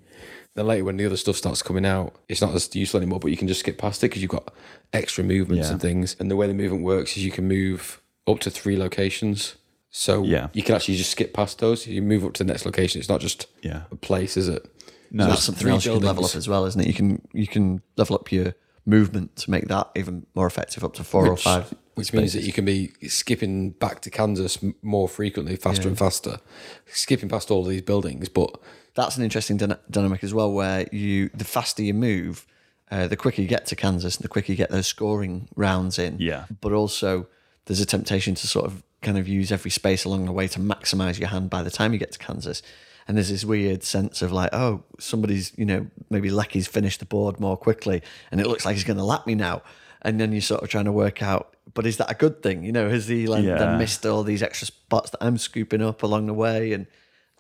[0.56, 3.20] Then later, when the other stuff starts coming out, it's not as useful anymore.
[3.20, 4.54] But you can just skip past it because you've got
[4.94, 5.74] extra movements Yeah.
[5.74, 6.16] and things.
[6.20, 9.56] And the way the movement works is you can move up to three locations.
[9.92, 10.48] So Yeah.
[10.54, 11.86] you can actually just skip past those.
[11.88, 13.00] You move up to the next location.
[13.00, 13.84] It's not just Yeah.
[13.92, 14.66] a place, is it?
[15.12, 16.88] No, That's something three else you can level up as well, isn't it?
[16.88, 18.54] You can you can level up your
[18.86, 21.74] movement to make that even more effective up to four or five.
[21.96, 26.40] Which means that you can be skipping back to Kansas more frequently, faster and faster,
[26.88, 28.30] skipping past all these buildings.
[28.30, 28.60] But
[28.96, 32.46] That's an interesting dyna- dynamic as well, where you the faster you move,
[32.92, 35.98] uh, the quicker you get to Kansas, and the quicker you get those scoring rounds
[36.00, 36.18] in.
[36.20, 36.46] Yeah.
[36.62, 37.28] But also,
[37.66, 40.60] there's a temptation to sort of kind of use every space along the way to
[40.60, 42.62] maximize your hand by the time you get to Kansas.
[43.08, 47.06] And there's this weird sense of like, oh, somebody's, you know, maybe Lecky's finished the
[47.06, 49.62] board more quickly and it looks like he's going to lap me now.
[50.02, 52.64] And then you're sort of trying to work out, but is that a good thing?
[52.64, 53.58] You know, has he like Yeah.
[53.58, 56.74] then missed all these extra spots that I'm scooping up along the way?
[56.74, 56.88] And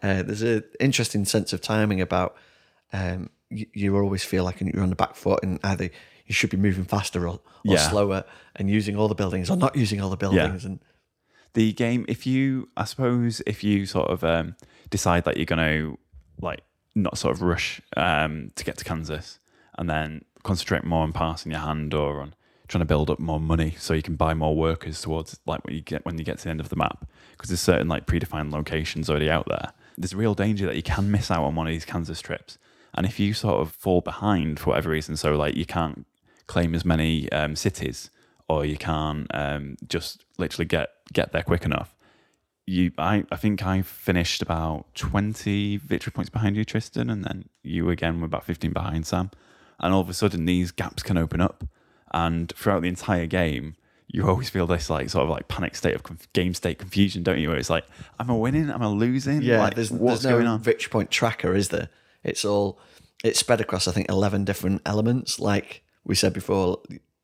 [0.03, 2.35] uh, there's an interesting sense of timing about
[2.93, 5.89] um, you, you always feel like you're on the back foot and either
[6.25, 7.89] you should be moving faster or, or Yeah.
[7.89, 8.23] slower
[8.55, 10.65] and using all the buildings or not using all the buildings.
[10.65, 10.79] And
[11.53, 14.55] the game if you i suppose if you sort of um,
[14.89, 15.97] decide that you're going to
[16.41, 16.61] like
[16.95, 19.39] not sort of rush um, to get to kansas
[19.77, 22.33] and then concentrate more on passing your hand or on
[22.67, 25.75] trying to build up more money so you can buy more workers towards like when
[25.75, 28.06] you get when you get to the end of the map because there's certain like
[28.06, 31.56] predefined locations already out there there's a real danger that you can miss out on
[31.56, 32.58] one of these kansas trips
[32.93, 36.06] and if you sort of fall behind for whatever reason so like you can't
[36.47, 38.10] claim as many um, cities
[38.47, 41.95] or you can't um, just literally get get there quick enough.
[42.67, 47.49] You, I, I think I finished about twenty victory points behind you, Tristan, and then
[47.63, 49.32] you again were about fifteen behind Sam.
[49.80, 51.65] And all of a sudden, these gaps can open up,
[52.15, 53.75] and throughout the entire game,
[54.08, 57.21] you always feel this like sort of like panic state of conf- game state confusion,
[57.21, 57.49] don't you?
[57.49, 57.86] Where it's like,
[58.19, 58.69] am I winning?
[58.69, 59.41] Am I losing?
[59.41, 60.60] yeah, like, there's, what's there's no going on?
[60.62, 61.89] victory point tracker, is there?
[62.23, 62.80] It's all,
[63.23, 65.39] it's spread across, I think, 11 different elements.
[65.39, 66.82] Like we said before,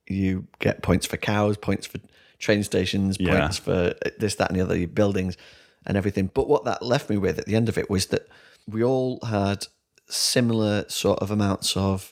[0.07, 1.99] you get points for cows, points for
[2.39, 3.39] train stations, Yeah.
[3.39, 5.37] points for this, that, and the other buildings
[5.85, 6.29] and everything.
[6.33, 8.27] But what that left me with at the end of it was that
[8.67, 9.67] we all had
[10.09, 12.11] similar sort of amounts of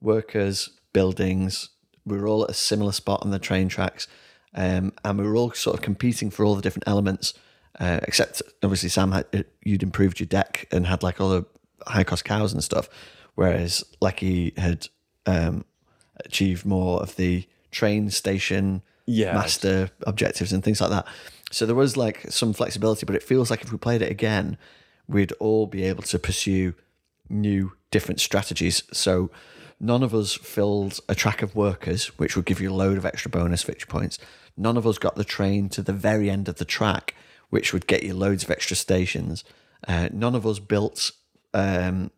[0.00, 1.68] workers, buildings.
[2.06, 4.06] We were all at a similar spot on the train tracks.
[4.54, 7.34] Um, and we were all sort of competing for all the different elements,
[7.78, 9.26] uh, except obviously Sam had
[9.62, 11.44] you'd improved your deck and had like all the
[11.86, 12.88] high cost cows and stuff,
[13.34, 14.88] whereas Lecky had
[15.26, 15.64] um,
[16.24, 19.34] achieved more of the train station Yeah.
[19.34, 21.06] master objectives and things like that.
[21.50, 24.56] So there was like some flexibility, but it feels like if we played it again,
[25.06, 26.74] we'd all be able to pursue
[27.28, 28.82] new different strategies.
[28.92, 29.30] So
[29.80, 33.04] none of us filled a track of workers, which would give you a load of
[33.04, 34.18] extra bonus victory points.
[34.56, 37.14] None of us got the train to the very end of the track,
[37.50, 39.44] which would get you loads of extra stations.
[39.86, 41.10] Uh, none of us built
[41.52, 42.10] um,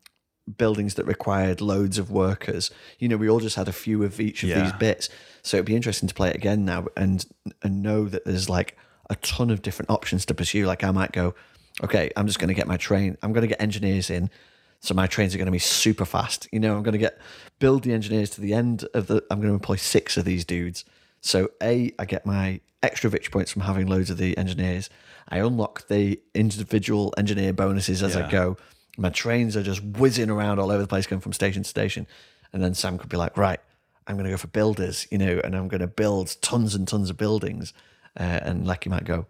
[0.57, 2.71] buildings that required loads of workers.
[2.99, 4.62] You know, we all just had a few of each of Yeah.
[4.62, 5.09] these bits.
[5.42, 7.25] So it'd be interesting to play it again now and
[7.62, 8.77] and know that there's like
[9.11, 10.66] a ton of different options to pursue.
[10.66, 11.35] Like I might go,
[11.83, 13.16] okay, I'm just going to get my train.
[13.23, 14.31] I'm going to get engineers in.
[14.80, 16.48] So my trains are going to be super fast.
[16.52, 17.18] You know, I'm going to get
[17.58, 19.24] build the engineers to the end of the.
[19.30, 20.84] I'm going to employ six of these dudes.
[21.20, 24.88] So a, I get my extra victory points from having loads of the engineers.
[25.28, 28.56] I unlock the individual engineer bonuses as I go.
[28.96, 32.06] My trains are just whizzing around all over the place, going from station to station.
[32.52, 33.60] And then Sam could be like, right,
[34.06, 36.88] I'm going to go for builders, you know, and I'm going to build tons and
[36.88, 37.74] tons of buildings.
[38.18, 39.26] Uh, and Lecky might go,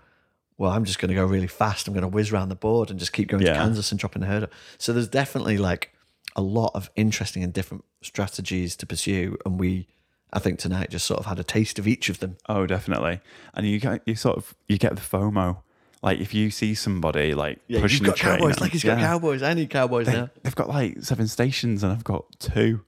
[0.58, 1.86] well, I'm just going to go really fast.
[1.88, 3.54] I'm going to whiz around the board and just keep going Yeah.
[3.54, 4.50] to Kansas and dropping the herd.
[4.76, 5.92] So there's definitely like
[6.36, 9.36] a lot of interesting and different strategies to pursue.
[9.46, 9.86] And we,
[10.32, 12.36] I think tonight just sort of had a taste of each of them.
[12.48, 13.20] Oh, definitely.
[13.54, 15.58] And you get you sort of you get the FOMO.
[16.02, 18.52] Like if you see somebody like Yeah, pushing you've got the train, cowboys.
[18.54, 19.42] and- Like he's got yeah, cowboys.
[19.42, 20.30] I need cowboys They, now.
[20.42, 22.82] they've got like seven stations, and I've got two.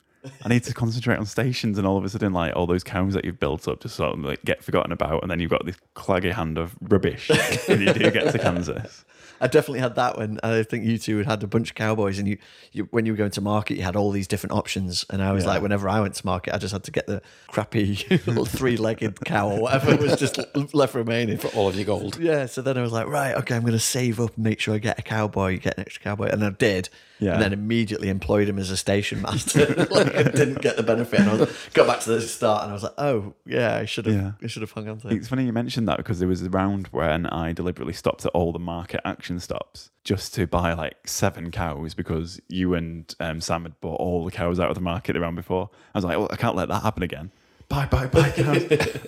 [0.44, 3.14] I need to concentrate on stations, and all of a sudden, like all those cows
[3.14, 5.64] that you've built up just sort of like get forgotten about, and then you've got
[5.64, 7.30] this claggy hand of rubbish
[7.66, 9.04] when you do get to Kansas.
[9.40, 12.18] I definitely had that when I think you two had had a bunch of cowboys,
[12.18, 12.38] and you,
[12.72, 15.04] you when you were going to market, you had all these different options.
[15.10, 15.50] And I was Yeah.
[15.50, 19.24] like, whenever I went to market, I just had to get the crappy little three-legged
[19.24, 20.38] cow or whatever was just
[20.74, 21.38] left remaining.
[21.38, 22.18] for all of your gold.
[22.18, 24.60] Yeah, so then I was like, right, okay, I'm going to save up and make
[24.60, 26.88] sure I get a cowboy, get an extra cowboy, and I did.
[27.18, 27.34] Yeah.
[27.34, 29.66] And then immediately employed him as a station master.
[29.90, 32.70] like I didn't get the benefit, and I was, got back to the start, and
[32.70, 34.32] I was like, oh yeah, I should have, Yeah.
[34.42, 35.14] I should have hung on to it.
[35.16, 38.30] It's funny you mentioned that because there was a round when I deliberately stopped at
[38.32, 43.40] all the market action stops just to buy like seven cows because you and um,
[43.40, 45.70] Sam had bought all the cows out of the market the round before.
[45.94, 47.30] I was like, well, I can't let that happen again.
[47.68, 48.62] Buy, buy, buy cows.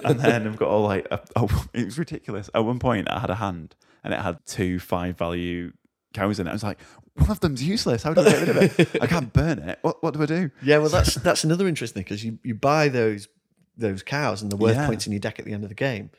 [0.04, 2.48] and then I've got all like, oh, it was ridiculous.
[2.54, 5.72] At one point, I had a hand and it had two five value
[6.14, 6.50] cows in it.
[6.50, 6.78] I was like,
[7.14, 8.02] one of them's useless.
[8.04, 9.02] How do I get rid of it?
[9.02, 9.78] I can't burn it.
[9.82, 10.50] What, what do I do?
[10.62, 13.28] Yeah, well, that's that's another interesting thing because you, you buy those
[13.76, 14.87] those cows and the worth Yeah.
[14.87, 16.11] points in your deck at the end of the game,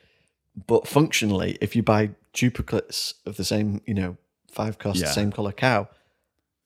[0.66, 4.16] but functionally, if you buy duplicates of the same, you know,
[4.50, 5.10] five cost, Yeah.
[5.10, 5.88] same color cow,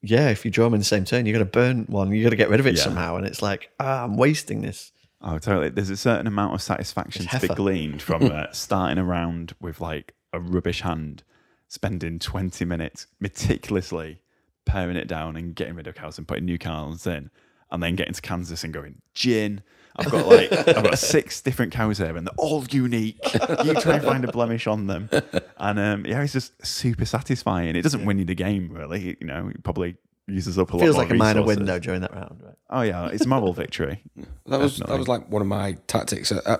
[0.02, 2.12] yeah, if you draw them in the same turn, you're going to burn one.
[2.12, 2.82] You got to get rid of it Yeah.
[2.84, 4.92] somehow, and it's like, ah, I'm wasting this.
[5.20, 5.70] Oh, totally.
[5.70, 10.14] There's a certain amount of satisfaction to be gleaned from uh, starting around with like
[10.32, 11.24] a rubbish hand,
[11.66, 14.20] spending 20 minutes meticulously
[14.64, 17.30] paring it down and getting rid of cows and putting new cows in,
[17.70, 19.62] and then getting to Kansas and going, gin.
[19.98, 23.18] I've got like I've got six different cows here and they're all unique.
[23.64, 25.10] You try and find a blemish on them,
[25.58, 27.74] and um, yeah, it's just super satisfying.
[27.76, 29.48] It doesn't win you the game really, you know.
[29.48, 30.82] It probably uses up a lot.
[30.84, 31.56] Feels more like a minor resources.
[31.58, 32.54] win though during that round, right?
[32.70, 34.02] Oh yeah, it's a moral victory.
[34.46, 34.92] That was Definitely.
[34.92, 36.32] that was like one of my tactics.
[36.32, 36.58] I, I,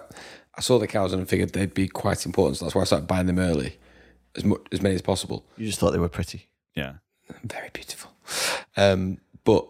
[0.57, 2.85] I saw the cows and I figured they'd be quite important, so that's why I
[2.85, 3.79] started buying them early,
[4.37, 5.47] as much as many as possible.
[5.57, 6.49] You just thought they were pretty.
[6.75, 6.95] Yeah.
[7.45, 8.11] Very beautiful.
[8.77, 9.67] Um, but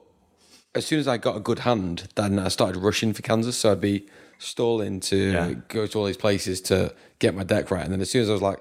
[0.75, 3.57] as soon as I got a good hand, then I started rushing for Kansas.
[3.59, 4.07] So I'd be
[4.39, 5.55] stalling to Yeah.
[5.69, 7.83] go to all these places to get my deck right.
[7.85, 8.59] And then as soon as I was like,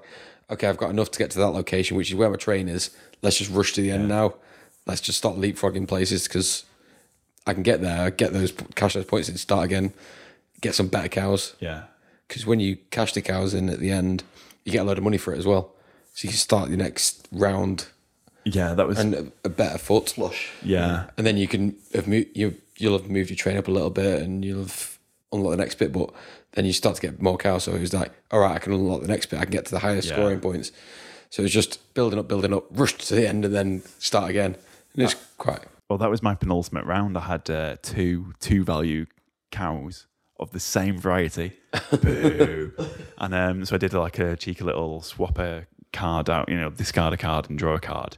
[0.50, 2.90] okay, I've got enough to get to that location, which is where my train is,
[3.22, 4.34] let's just rush to the end now.
[4.86, 6.64] Let's just stop leapfrogging places because
[7.46, 9.92] I can get there, get those cash those points and start again,
[10.60, 11.54] get some better cows.
[11.60, 11.84] Yeah.
[12.26, 14.22] Because when you cash the cows in at the end,
[14.64, 15.72] you get a load of money for it as well.
[16.14, 17.86] So you can start the next round
[18.44, 20.10] Yeah, that was and a, a better foot.
[20.10, 20.50] Flush.
[20.62, 21.10] yeah.
[21.16, 23.90] and then you can have mo- you you'll have moved your train up a little
[23.90, 24.98] bit and you'll have
[25.32, 26.10] unlocked the next bit but
[26.52, 28.72] then you start to get more cows so it was like all right I can
[28.72, 30.00] unlock the next bit I can get to the higher Yeah.
[30.00, 30.72] scoring points
[31.28, 34.30] so it was just building up building up rush to the end and then start
[34.30, 34.56] again
[34.94, 37.18] and it's quite Well, that was my penultimate round.
[37.18, 39.06] I had uh, two two value
[39.50, 40.06] cows
[40.40, 41.52] of the same variety.
[42.00, 42.72] Boo.
[43.18, 46.70] and um, so I did like a cheeky little swap a card out, you know,
[46.70, 48.16] discard a card and draw a card.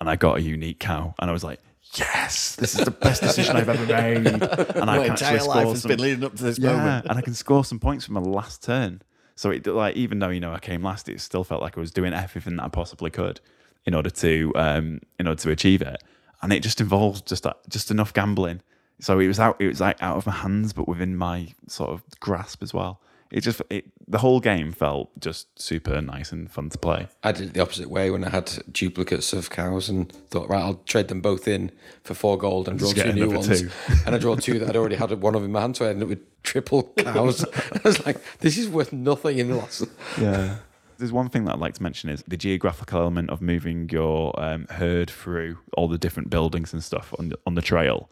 [0.00, 1.14] And I got a unique cow.
[1.18, 1.60] And I was like,
[1.94, 4.26] yes, this is the best decision I've ever made.
[4.80, 6.72] And I can entire actually life score has some, been leading up to this yeah,
[6.72, 7.06] moment.
[7.08, 9.02] and I can score some points from my last turn.
[9.34, 11.80] So it like even though you know I came last, it still felt like I
[11.80, 13.40] was doing everything that I possibly could
[13.86, 16.02] in order to um in order to achieve it.
[16.42, 18.62] And it just involved just just enough gambling.
[19.00, 21.90] So it was out it was like out of my hands, but within my sort
[21.90, 23.00] of grasp as well.
[23.30, 27.06] It just it, the whole game felt just super nice and fun to play.
[27.22, 30.62] I did it the opposite way when I had duplicates of cows and thought right
[30.62, 31.70] I'll trade them both in
[32.02, 33.70] for four gold and draw two new ones two.
[34.06, 35.90] and I draw two that I'd already had one of in my hand so I
[35.90, 39.84] ended up with triple cows I was like this is worth nothing in the last
[40.20, 40.56] Yeah.
[40.98, 44.38] There's one thing that I'd like to mention is the geographical element of moving your
[44.38, 48.10] um, herd through all the different buildings and stuff on the, on the trail.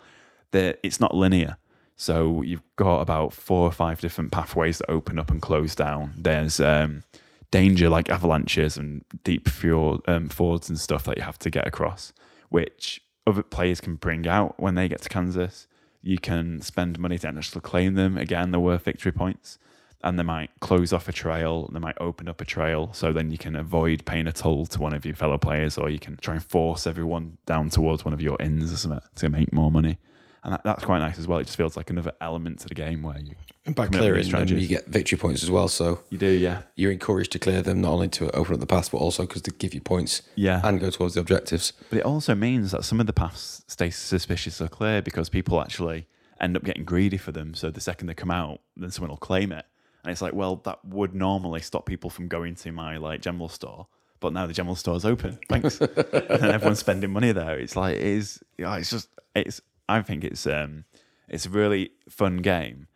[0.52, 1.58] That it's not linear,
[1.98, 6.14] so you've got about four or five different pathways that open up and close down.
[6.16, 7.02] There's um,
[7.50, 11.66] danger like avalanches and deep fjord, um, fords and stuff that you have to get
[11.66, 12.12] across,
[12.50, 15.66] which other players can bring out when they get to Kansas.
[16.00, 18.16] You can spend money to actually claim them.
[18.16, 19.58] Again, they're worth victory points
[20.04, 23.32] and they might close off a trail, they might open up a trail, so then
[23.32, 26.16] you can avoid paying a toll to one of your fellow players, or you can
[26.18, 29.72] try and force everyone down towards one of your inns or something to make more
[29.72, 29.98] money.
[30.44, 31.38] And that, that's quite nice as well.
[31.38, 33.34] It just feels like another element to the game where you
[33.66, 35.68] And by Come up with clearing them, you get victory points as well.
[35.68, 38.66] So you do, yeah, you're encouraged to clear them not only to open up the
[38.66, 40.60] path, but also because they give you points yeah.
[40.64, 41.72] and go towards the objectives.
[41.90, 46.06] But it also means that some of the paths stay suspiciously clear because people actually
[46.40, 47.54] end up getting greedy for them.
[47.54, 49.66] So the second they come out, then someone will claim it.
[50.04, 53.48] And it's like, well, that would normally stop people from going to my like general
[53.48, 53.88] store.
[54.20, 55.38] But now the general store's open.
[55.48, 55.80] Thanks.
[55.80, 57.58] and everyone's spending money there.
[57.58, 60.84] It's like it is yeah, it's just it's I think it's um
[61.28, 62.86] it's a really fun game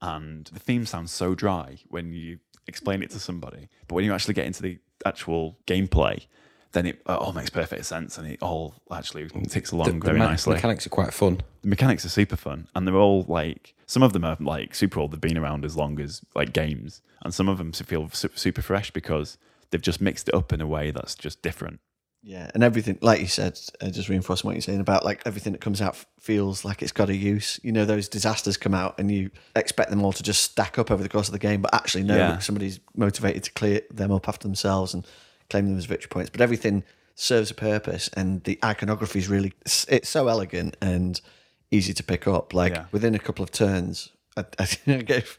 [0.00, 3.68] and the theme sounds so dry when you explain it to somebody.
[3.88, 6.26] But when you actually get into the actual gameplay,
[6.72, 10.18] then it all makes perfect sense and it all actually ticks The, along the very
[10.18, 10.54] me- nicely.
[10.54, 11.40] mechanics are quite fun.
[11.62, 14.98] the mechanics are super fun and they're all like some of them are like super
[15.00, 18.62] old they've been around as long as like games and some of them feel super
[18.62, 19.36] fresh because
[19.70, 21.80] they've just mixed it up in a way that's just different
[22.24, 25.52] Yeah, and everything, like you said, uh, just reinforcing what you're saying about like everything
[25.54, 27.58] that comes out f- feels like it's got a use.
[27.64, 30.92] You know, those disasters come out and you expect them all to just stack up
[30.92, 32.38] over the course of the game, but actually, no, Yeah.
[32.38, 35.04] somebody's motivated to clear them up after themselves and
[35.50, 36.30] claim them as victory points.
[36.30, 36.84] But everything
[37.16, 41.20] serves a purpose, and the iconography is really it's, so elegant and
[41.72, 42.54] easy to pick up.
[42.54, 42.84] Like Yeah.
[42.92, 44.44] within a couple of turns, I,
[44.86, 45.36] I gave.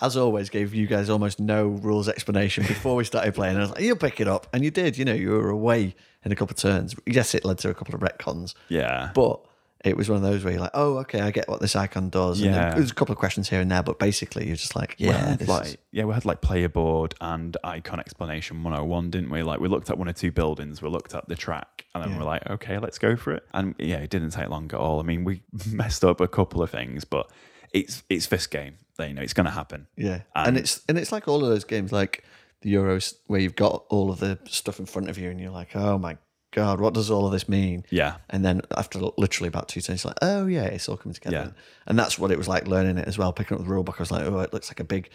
[0.00, 3.56] As always, gave you guys almost no rules explanation before we started playing.
[3.56, 4.98] I was like, "You'll pick it up," and you did.
[4.98, 6.96] You know, you were away in a couple of turns.
[7.06, 9.40] Yes, it led to a couple of retcons, yeah but
[9.84, 12.08] it was one of those where you're like, "Oh, okay, I get what this icon
[12.08, 12.74] does." And Yeah.
[12.74, 15.66] there's a couple of questions here and there, but basically, you're just like, "Yeah, like
[15.66, 19.68] is- yeah we had like player board and icon explanation 101 didn't we like we
[19.68, 22.18] looked at one or two buildings we looked at the track and then Yeah.
[22.18, 24.98] we're like okay let's go for it and yeah it didn't take long at all
[24.98, 27.30] i mean we messed up a couple of things but
[27.74, 31.12] it's it's this game you know it's gonna happen yeah." And, And- it's and it's
[31.12, 32.24] like all of those games, like
[32.62, 35.50] the Euros, where you've got all of the stuff in front of you, and you're
[35.50, 36.16] like, "Oh my
[36.52, 40.04] god, what does all of this mean?" yeah And then after literally about two turns,
[40.04, 41.52] like, oh yeah, it's all coming together.
[41.54, 41.62] Yeah.
[41.86, 43.32] And that's what it was like learning it as well.
[43.34, 45.10] Picking up the rule book, I was like, oh, it looks like a big,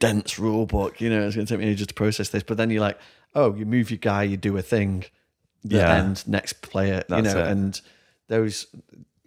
[0.00, 1.00] dense rule book.
[1.00, 2.42] You know, it's going to take me ages to process this.
[2.42, 2.98] But then you're like,
[3.34, 5.04] oh, you move your guy, you do a thing,
[5.62, 5.94] Yeah.
[5.98, 7.46] end, next player, you know, it.
[7.48, 7.80] and
[8.28, 8.66] those.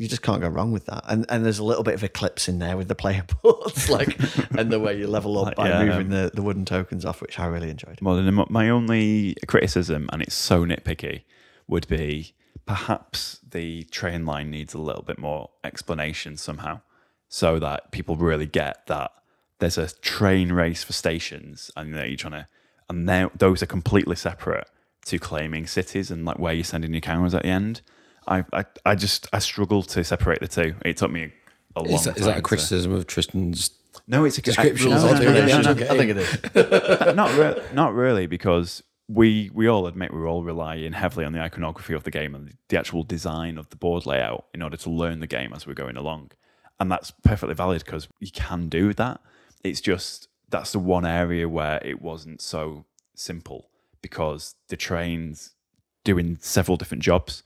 [0.02, 2.50] You just can't go wrong with that, and and there's a little bit of eclipse
[2.50, 4.18] in there with the player boards, like,
[4.58, 5.80] and the way you level up Like, by yeah.
[5.82, 8.00] Um, moving the, the wooden tokens off, which I really enjoyed.
[8.02, 11.22] Well, my only criticism, and it's so nitpicky,
[11.68, 12.34] would be
[12.66, 16.82] perhaps the train line needs a little bit more explanation somehow,
[17.30, 19.12] so that people really get that
[19.60, 22.48] there's a train race for stations, and that you're trying to,
[22.90, 24.68] and now those are completely separate
[25.06, 27.82] to claiming cities and like where you're sending your cameras at the end.
[28.28, 30.76] I, I, I just I struggle to separate the two.
[30.86, 31.32] It took me
[31.76, 32.20] a long Is that, time.
[32.20, 33.72] is that a to- criticism of Tristan's?
[34.08, 35.88] No, it's a description of no, no, no, no, no.
[35.90, 37.16] I think it is.
[37.16, 41.42] not re- not really because we we all admit we're all relying heavily on the
[41.42, 44.90] iconography of the game and the actual design of the board layout in order to
[44.90, 46.32] learn the game as we're going along
[46.80, 49.20] and that's perfectly valid because you can do that
[49.66, 53.70] it's just that's the one area where it wasn't so simple
[54.02, 55.52] because the trains
[56.06, 57.44] doing several different jobs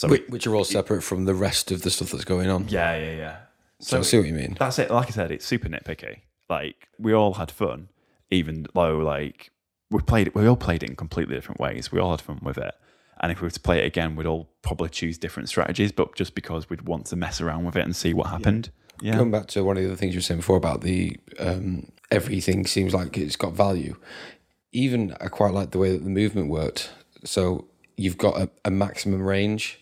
[0.00, 2.68] so Which, which are all separate from the rest of the stuff that's going on.
[2.68, 3.36] yeah yeah yeah
[3.80, 4.56] So I see what you mean.
[4.58, 4.90] that's it.
[4.90, 6.20] Like I said, it's super nitpicky.
[6.48, 7.88] Like we all had fun,
[8.30, 9.50] even though like
[9.90, 10.34] we played it.
[10.34, 11.92] We all played it in completely different ways.
[11.92, 12.74] We all had fun with it.
[13.22, 16.14] And if we were to play it again, we'd all probably choose different strategies, but
[16.14, 18.70] just because we'd want to mess around with it and see what happened.
[19.02, 19.16] Yeah.
[19.16, 21.90] Going back to one of the other things you were saying before about the um,
[22.10, 23.96] everything seems like it's got value.
[24.72, 26.90] Even I quite like the way that the movement worked.
[27.24, 29.79] So you've got a, a maximum range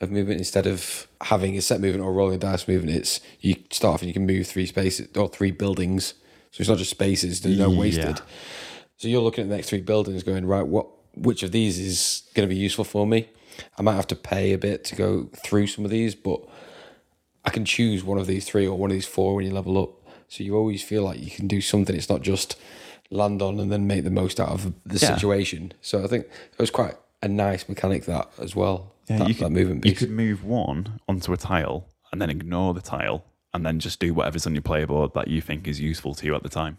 [0.00, 2.96] of movement instead of having a set movement or rolling dice movement.
[2.96, 6.14] It's you start off and you can move three spaces or three buildings.
[6.52, 7.40] So it's not just spaces.
[7.40, 7.78] There's no Yeah.
[7.78, 8.20] wasted.
[8.96, 10.66] So you're looking at the next three buildings, going right.
[10.66, 13.28] What which of these is going to be useful for me?
[13.76, 16.40] I might have to pay a bit to go through some of these, but
[17.44, 19.76] I can choose one of these three or one of these four when you level
[19.78, 19.90] up.
[20.28, 21.96] So you always feel like you can do something.
[21.96, 22.54] It's not just
[23.10, 25.14] land on and then make the most out of the Yeah.
[25.16, 25.72] situation.
[25.80, 28.92] So I think it was quite a nice mechanic that as well.
[29.08, 32.74] Yeah, that, you could, movement You could move one onto a tile and then ignore
[32.74, 35.80] the tile and then just do whatever's on your player board that you think is
[35.80, 36.78] useful to you at the time.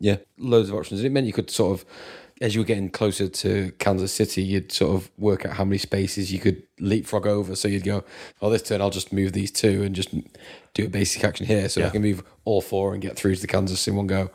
[0.00, 1.00] Yeah, loads of options.
[1.00, 1.86] And it meant you could sort of,
[2.40, 5.78] as you were getting closer to Kansas City, you'd sort of work out how many
[5.78, 7.56] spaces you could leapfrog over.
[7.56, 8.04] So you'd go,
[8.40, 10.14] oh, this turn I'll just move these two and just
[10.74, 11.68] do a basic action here.
[11.68, 14.30] So I can move all four and get through to the Kansas in one go.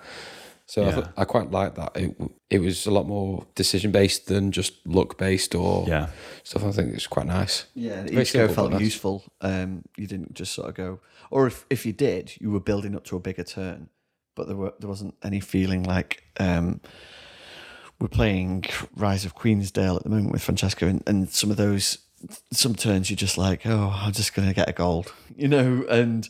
[0.65, 0.91] So I, Yeah.
[0.95, 1.91] thought, I quite like that.
[1.95, 2.15] It,
[2.49, 6.07] it was a lot more decision based than just luck based or Yeah.
[6.43, 6.63] stuff.
[6.63, 7.65] I think it's quite nice.
[7.75, 8.81] Yeah, and Very each go felt nice.
[8.81, 9.23] useful.
[9.41, 10.99] Um, you didn't just sort of go,
[11.31, 13.89] or if, if you did, you were building up to a bigger turn,
[14.35, 16.79] but there were there wasn't any feeling like um,
[17.99, 21.99] we're playing Rise of Queensdale at the moment with Francesco, and, and some of those
[22.53, 25.85] some turns you're just like, oh, I'm just going to get a gold, you know,
[25.89, 26.29] and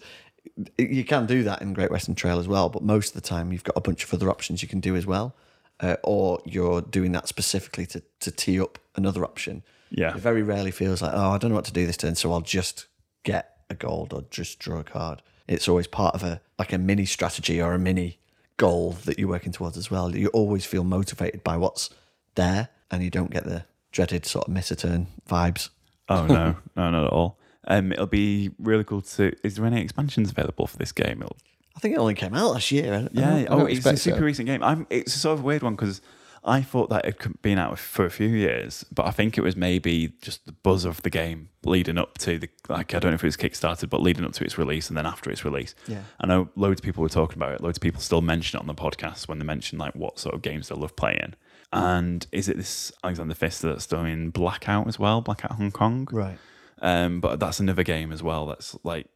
[0.77, 2.69] you can do that in Great Western Trail as well.
[2.69, 4.95] But most of the time, you've got a bunch of other options you can do
[4.95, 5.35] as well,
[5.79, 9.63] uh, or you're doing that specifically to to tee up another option.
[9.89, 10.15] Yeah.
[10.15, 12.31] It very rarely feels like, oh, I don't know what to do this turn, so
[12.31, 12.87] I'll just
[13.23, 15.21] get a gold or just draw a card.
[15.47, 18.19] It's always part of a like a mini strategy or a mini
[18.57, 20.15] goal that you're working towards as well.
[20.15, 21.89] You always feel motivated by what's
[22.35, 25.69] there, and you don't get the dreaded sort of miss a turn vibes.
[26.09, 27.37] Oh no, no, not at all.
[27.67, 29.31] Um, it'll be really cool to.
[29.43, 31.21] Is there any expansions available for this game?
[31.21, 31.37] It'll,
[31.75, 32.93] I think it only came out last year.
[32.93, 33.29] I don't- I yeah.
[33.29, 34.11] don't- Oh, don't it's a expect so.
[34.11, 34.61] super recent game.
[34.63, 34.85] I'm.
[34.89, 36.01] It's a sort of weird one because
[36.45, 39.41] I thought that it had been out for a few years, but I think it
[39.41, 42.49] was maybe just the buzz of the game leading up to the.
[42.67, 44.97] Like I don't know if it was kickstarted, but leading up to its release and
[44.97, 45.73] then after its release.
[45.87, 46.03] Yeah.
[46.19, 47.61] I know loads of people were talking about it.
[47.61, 50.35] Loads of people still mention it on the podcast when they mention like what sort
[50.35, 51.33] of games they love playing.
[51.71, 55.21] And is it this Alexander Pfister that's doing Blackout as well?
[55.21, 56.07] Blackout Hong Kong.
[56.11, 56.37] Right.
[56.83, 59.07] Um, but that's another game as well that's like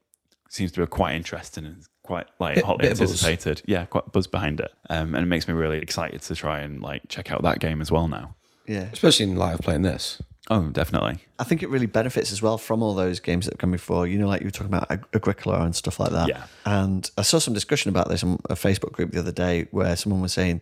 [0.50, 3.12] seems to be quite interesting and quite like Bit- hotly bit of buzz.
[3.12, 3.62] anticipated.
[3.66, 4.72] Yeah, quite buzz behind it.
[4.90, 7.82] Um, and it makes me really excited to try and like check out that game
[7.82, 8.34] as well now.
[8.66, 8.90] Yeah.
[8.92, 10.22] especially in live playing this.
[10.50, 11.20] Oh, definitely.
[11.40, 14.08] I think it really benefits as well from all those games that have come before.
[14.08, 16.30] You know, like you were talking about Ag- Agricola and stuff like that.
[16.30, 16.44] Yeah.
[16.66, 19.96] And I saw some discussion about this on a Facebook group the other day where
[19.98, 20.62] someone was saying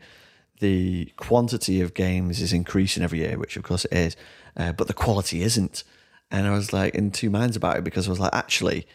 [0.60, 4.16] the quantity of games is increasing every year, which of course it is,
[4.58, 5.84] uh, but the quality isn't.
[6.32, 8.88] And I was like in two minds about it because I was like, actually,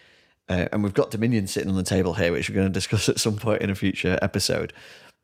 [0.49, 3.09] uh, and we've got Dominion sitting on the table here, which we're going to discuss
[3.09, 4.73] at some point in a future episode.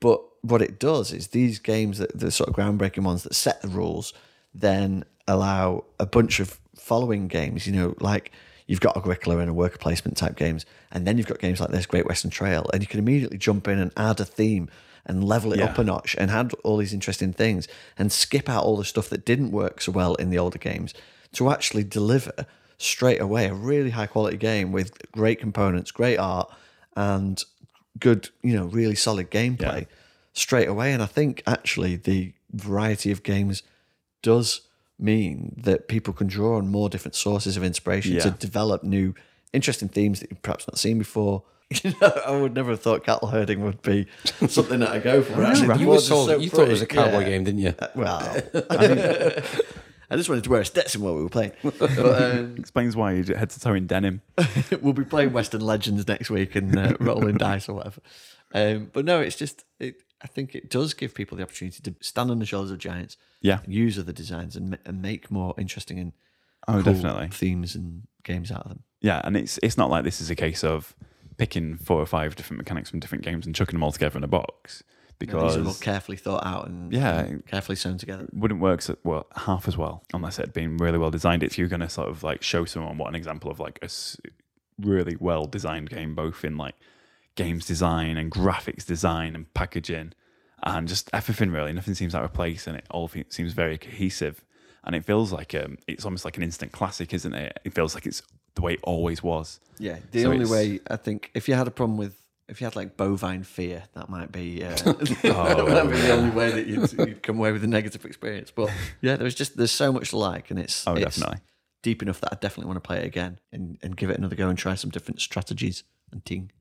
[0.00, 3.62] But what it does is these games, that the sort of groundbreaking ones that set
[3.62, 4.12] the rules,
[4.54, 7.66] then allow a bunch of following games.
[7.66, 8.30] You know, like
[8.66, 11.70] you've got Agricola and a worker placement type games, and then you've got games like
[11.70, 14.68] this Great Western Trail, and you can immediately jump in and add a theme
[15.04, 15.66] and level it Yeah.
[15.66, 19.08] up a notch and add all these interesting things and skip out all the stuff
[19.08, 20.92] that didn't work so well in the older games
[21.32, 22.32] to actually deliver
[22.78, 26.50] straight away a really high quality game with great components, great art,
[26.96, 27.42] and
[27.98, 29.84] good, you know, really solid gameplay Yeah.
[30.34, 30.92] straight away.
[30.92, 33.62] And I think actually the variety of games
[34.22, 34.62] does
[34.98, 39.14] mean that people can draw on more different sources of inspiration to develop new,
[39.52, 41.42] interesting themes that you've perhaps not seen before.
[41.82, 44.06] You know, I would never have thought cattle herding would be
[44.48, 45.42] something that I go for.
[45.42, 47.24] Actually, You, were told, so you thought it was a cowboy Yeah.
[47.28, 47.74] game, didn't you?
[47.76, 48.36] Uh, well,
[48.70, 49.42] I
[50.14, 51.52] just wanted to wear a Stetson while we were playing.
[51.62, 54.22] But, um, Explains why you head to toe in denim.
[54.80, 58.00] we'll be playing Western Legends next week and uh, rolling dice or whatever.
[58.54, 59.96] Um, but no, it's just it.
[60.22, 63.16] I think it does give people the opportunity to stand on the shoulders of giants,
[63.42, 63.58] Yeah.
[63.64, 66.12] and use other designs and, and make more interesting and
[66.68, 67.28] Oh, cool definitely.
[67.28, 68.82] themes and games out of them.
[69.00, 70.94] Yeah, and it's it's not like this is a case of
[71.36, 74.24] picking four or five different mechanics from different games and chucking them all together in
[74.24, 74.82] a box
[75.18, 77.20] These because are all carefully thought out and Yeah.
[77.20, 78.26] and carefully sewn together.
[78.32, 81.42] wouldn't work so, well half as well unless it had been really well designed.
[81.42, 83.88] If you're going to sort of like show someone what an example of like a
[84.78, 86.74] really well designed game, both in like
[87.34, 90.12] games design and graphics design and packaging
[90.62, 94.42] and just everything really, nothing seems out of place and it all seems very cohesive.
[94.84, 97.58] And it feels like um, it's almost like an instant classic, isn't it?
[97.64, 98.22] It feels like it's
[98.54, 99.60] the way it always was.
[99.78, 102.14] Yeah, the So only way I think if you had a problem with
[102.48, 106.12] if you had like bovine fear, that might be uh, Oh, that might be the
[106.12, 108.50] only way that you'd, you'd come away with a negative experience.
[108.50, 108.70] But
[109.00, 111.38] yeah, there's just there's so much to like, and it's Oh, it's definitely.
[111.82, 114.36] deep enough that I definitely want to play it again and, and give it another
[114.36, 115.82] go and try some different strategies
[116.12, 116.52] and ting.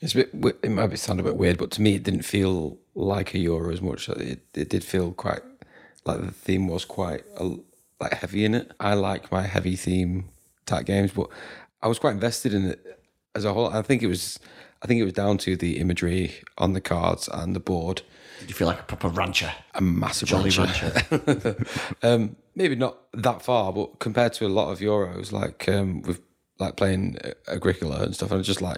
[0.00, 0.58] It's a bit.
[0.62, 3.38] It might be sound a bit weird, but to me, it didn't feel like a
[3.38, 4.08] Euro as much.
[4.08, 5.40] It it did feel quite
[6.04, 7.50] like the theme was quite uh,
[8.00, 8.72] like heavy in it.
[8.80, 10.28] I like my heavy theme
[10.66, 11.28] type games, but
[11.80, 13.00] I was quite invested in it
[13.34, 13.68] as a whole.
[13.68, 14.38] I think it was.
[14.84, 18.02] I think it was down to the imagery on the cards and the board.
[18.40, 19.50] Did you feel like a proper rancher?
[19.72, 21.56] A massive Jolly rancher.
[22.02, 26.20] um, maybe not that far, but compared to a lot of Euros, like um, with
[26.58, 27.16] like playing
[27.48, 28.76] Agricola and stuff, I'm just like,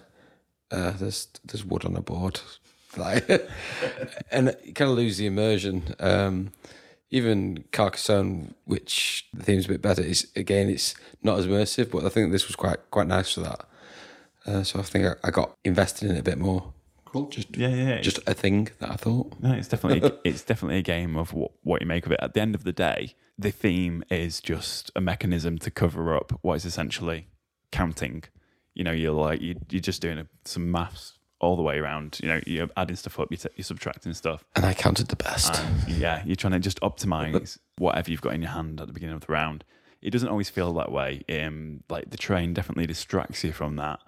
[0.70, 2.38] uh, there's there's wood on the board,
[2.96, 3.28] like,
[4.30, 5.92] and you kind of lose the immersion.
[5.98, 6.52] Um,
[7.10, 10.94] even Carcassonne, which the theme's a bit better, is again it's
[11.24, 13.66] not as immersive, but I think this was quite quite nice for that.
[14.46, 16.72] Uh, so I think I, I got invested in it a bit more.
[17.06, 17.28] Cool.
[17.28, 18.00] Just Yeah, yeah.
[18.00, 19.32] Just a thing that I thought.
[19.40, 22.20] No, it's definitely it's definitely a game of what, what you make of it.
[22.20, 26.38] At the end of the day, the theme is just a mechanism to cover up
[26.42, 27.28] what is essentially
[27.70, 28.24] counting.
[28.74, 32.18] You know, you're like you, you're just doing a, some maths all the way around.
[32.22, 34.44] You know, you're adding stuff up, you're, t- you're subtracting stuff.
[34.54, 35.60] And I counted the best.
[35.60, 38.92] And yeah, you're trying to just optimize whatever you've got in your hand at the
[38.92, 39.64] beginning of the round.
[40.02, 41.22] It doesn't always feel that way.
[41.28, 44.00] Um, like the train definitely distracts you from that.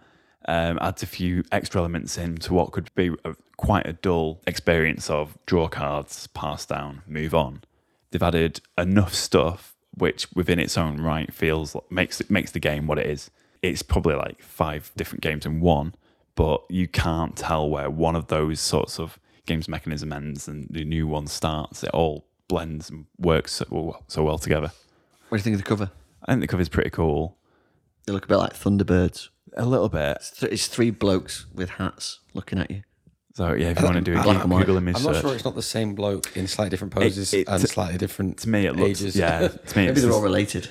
[0.47, 5.11] Um, adds a few extra elements into what could be a, quite a dull experience
[5.11, 7.63] of draw cards, pass down, move on.
[8.11, 12.87] They've added enough stuff which within its own right feels makes it makes the game
[12.87, 13.31] what it is.
[13.63, 15.95] It's probably like five different games in one,
[16.35, 20.85] but you can't tell where one of those sorts of games mechanism ends and the
[20.85, 21.83] new one starts.
[21.83, 24.71] It all blends and works so well, so well together.
[25.29, 25.91] What do you think of the cover?
[26.25, 27.37] I think the cover's pretty cool.
[28.07, 29.29] They look a bit like Thunderbirds.
[29.59, 30.17] A little bit.
[30.17, 32.83] It's, th- it's three blokes with hats looking at you.
[33.35, 34.61] So yeah, if you want to do a Black and white.
[34.61, 37.33] Google image I'm not search, sure it's not the same bloke in slightly different poses
[37.35, 39.17] it- and to- slightly different to me it looks ages.
[39.17, 39.49] yeah.
[39.49, 40.71] To me, Maybe it's they're all related.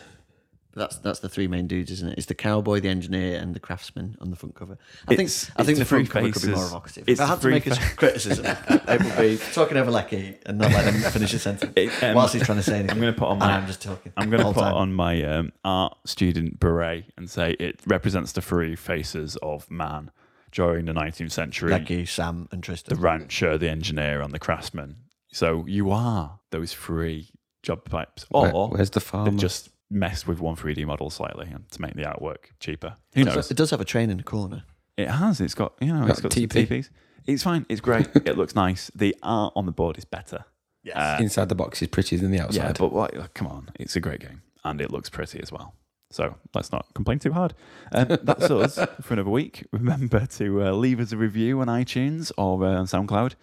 [0.78, 2.18] But that's that's the three main dudes, isn't it?
[2.20, 4.78] It's the cowboy, the engineer, and the craftsman on the front cover.
[5.08, 7.04] I think It's- I think the the front three cover could be more evocative.
[7.08, 9.90] It's if I the had to three make a criticism, it would be talking over
[9.90, 12.76] Lecky and not letting him finish a sentence It, um, whilst he's trying to say
[12.80, 12.92] anything.
[12.92, 14.14] I'm going to put on my I'm just talking.
[14.18, 14.74] I'm going to put time.
[14.76, 20.12] on my um, art student beret and say it represents the three faces of man
[20.52, 22.96] during the 19th century: Lecky, Sam, and Tristan.
[22.96, 24.98] the rancher, the engineer, and the craftsman.
[25.32, 27.30] So you are those three
[27.64, 29.32] job types, or Where- where's the farmer?
[29.40, 32.96] just messed with one 3D model slightly and to make the artwork cheaper.
[33.14, 33.50] Who knows?
[33.52, 34.64] It does have a train in the corner.
[34.98, 35.40] It has.
[35.42, 36.06] It's got you know.
[36.08, 36.68] It's Got got some TP.
[36.68, 36.90] TPs.
[37.26, 37.66] It's fine.
[37.70, 38.08] It's great.
[38.16, 38.90] it looks nice.
[38.96, 40.46] The art on the board is better.
[40.84, 40.96] Yes.
[40.96, 42.56] Uh, Inside the box is prettier than the outside.
[42.56, 42.80] Yeah, outside.
[42.80, 45.74] but like, like, come on, it's a great game and it looks pretty as well.
[46.10, 47.54] So let's not complain too hard.
[47.92, 49.66] Um, that's us for another week.
[49.72, 53.34] Remember to uh, leave us a review on iTunes or uh, on SoundCloud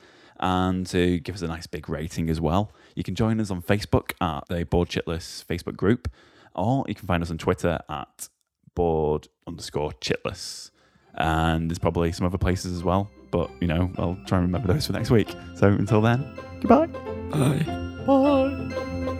[0.40, 2.72] and to give us a nice big rating as well.
[2.94, 6.08] You can join us on Facebook at the Board Chitless Facebook group,
[6.54, 8.28] or you can find us on Twitter at
[8.74, 10.70] board underscore chitless.
[11.14, 14.72] And there's probably some other places as well, but you know, I'll try and remember
[14.72, 15.32] those for next week.
[15.54, 16.26] So until then,
[16.60, 16.88] goodbye.
[17.32, 18.04] Aye.
[18.06, 19.10] Bye.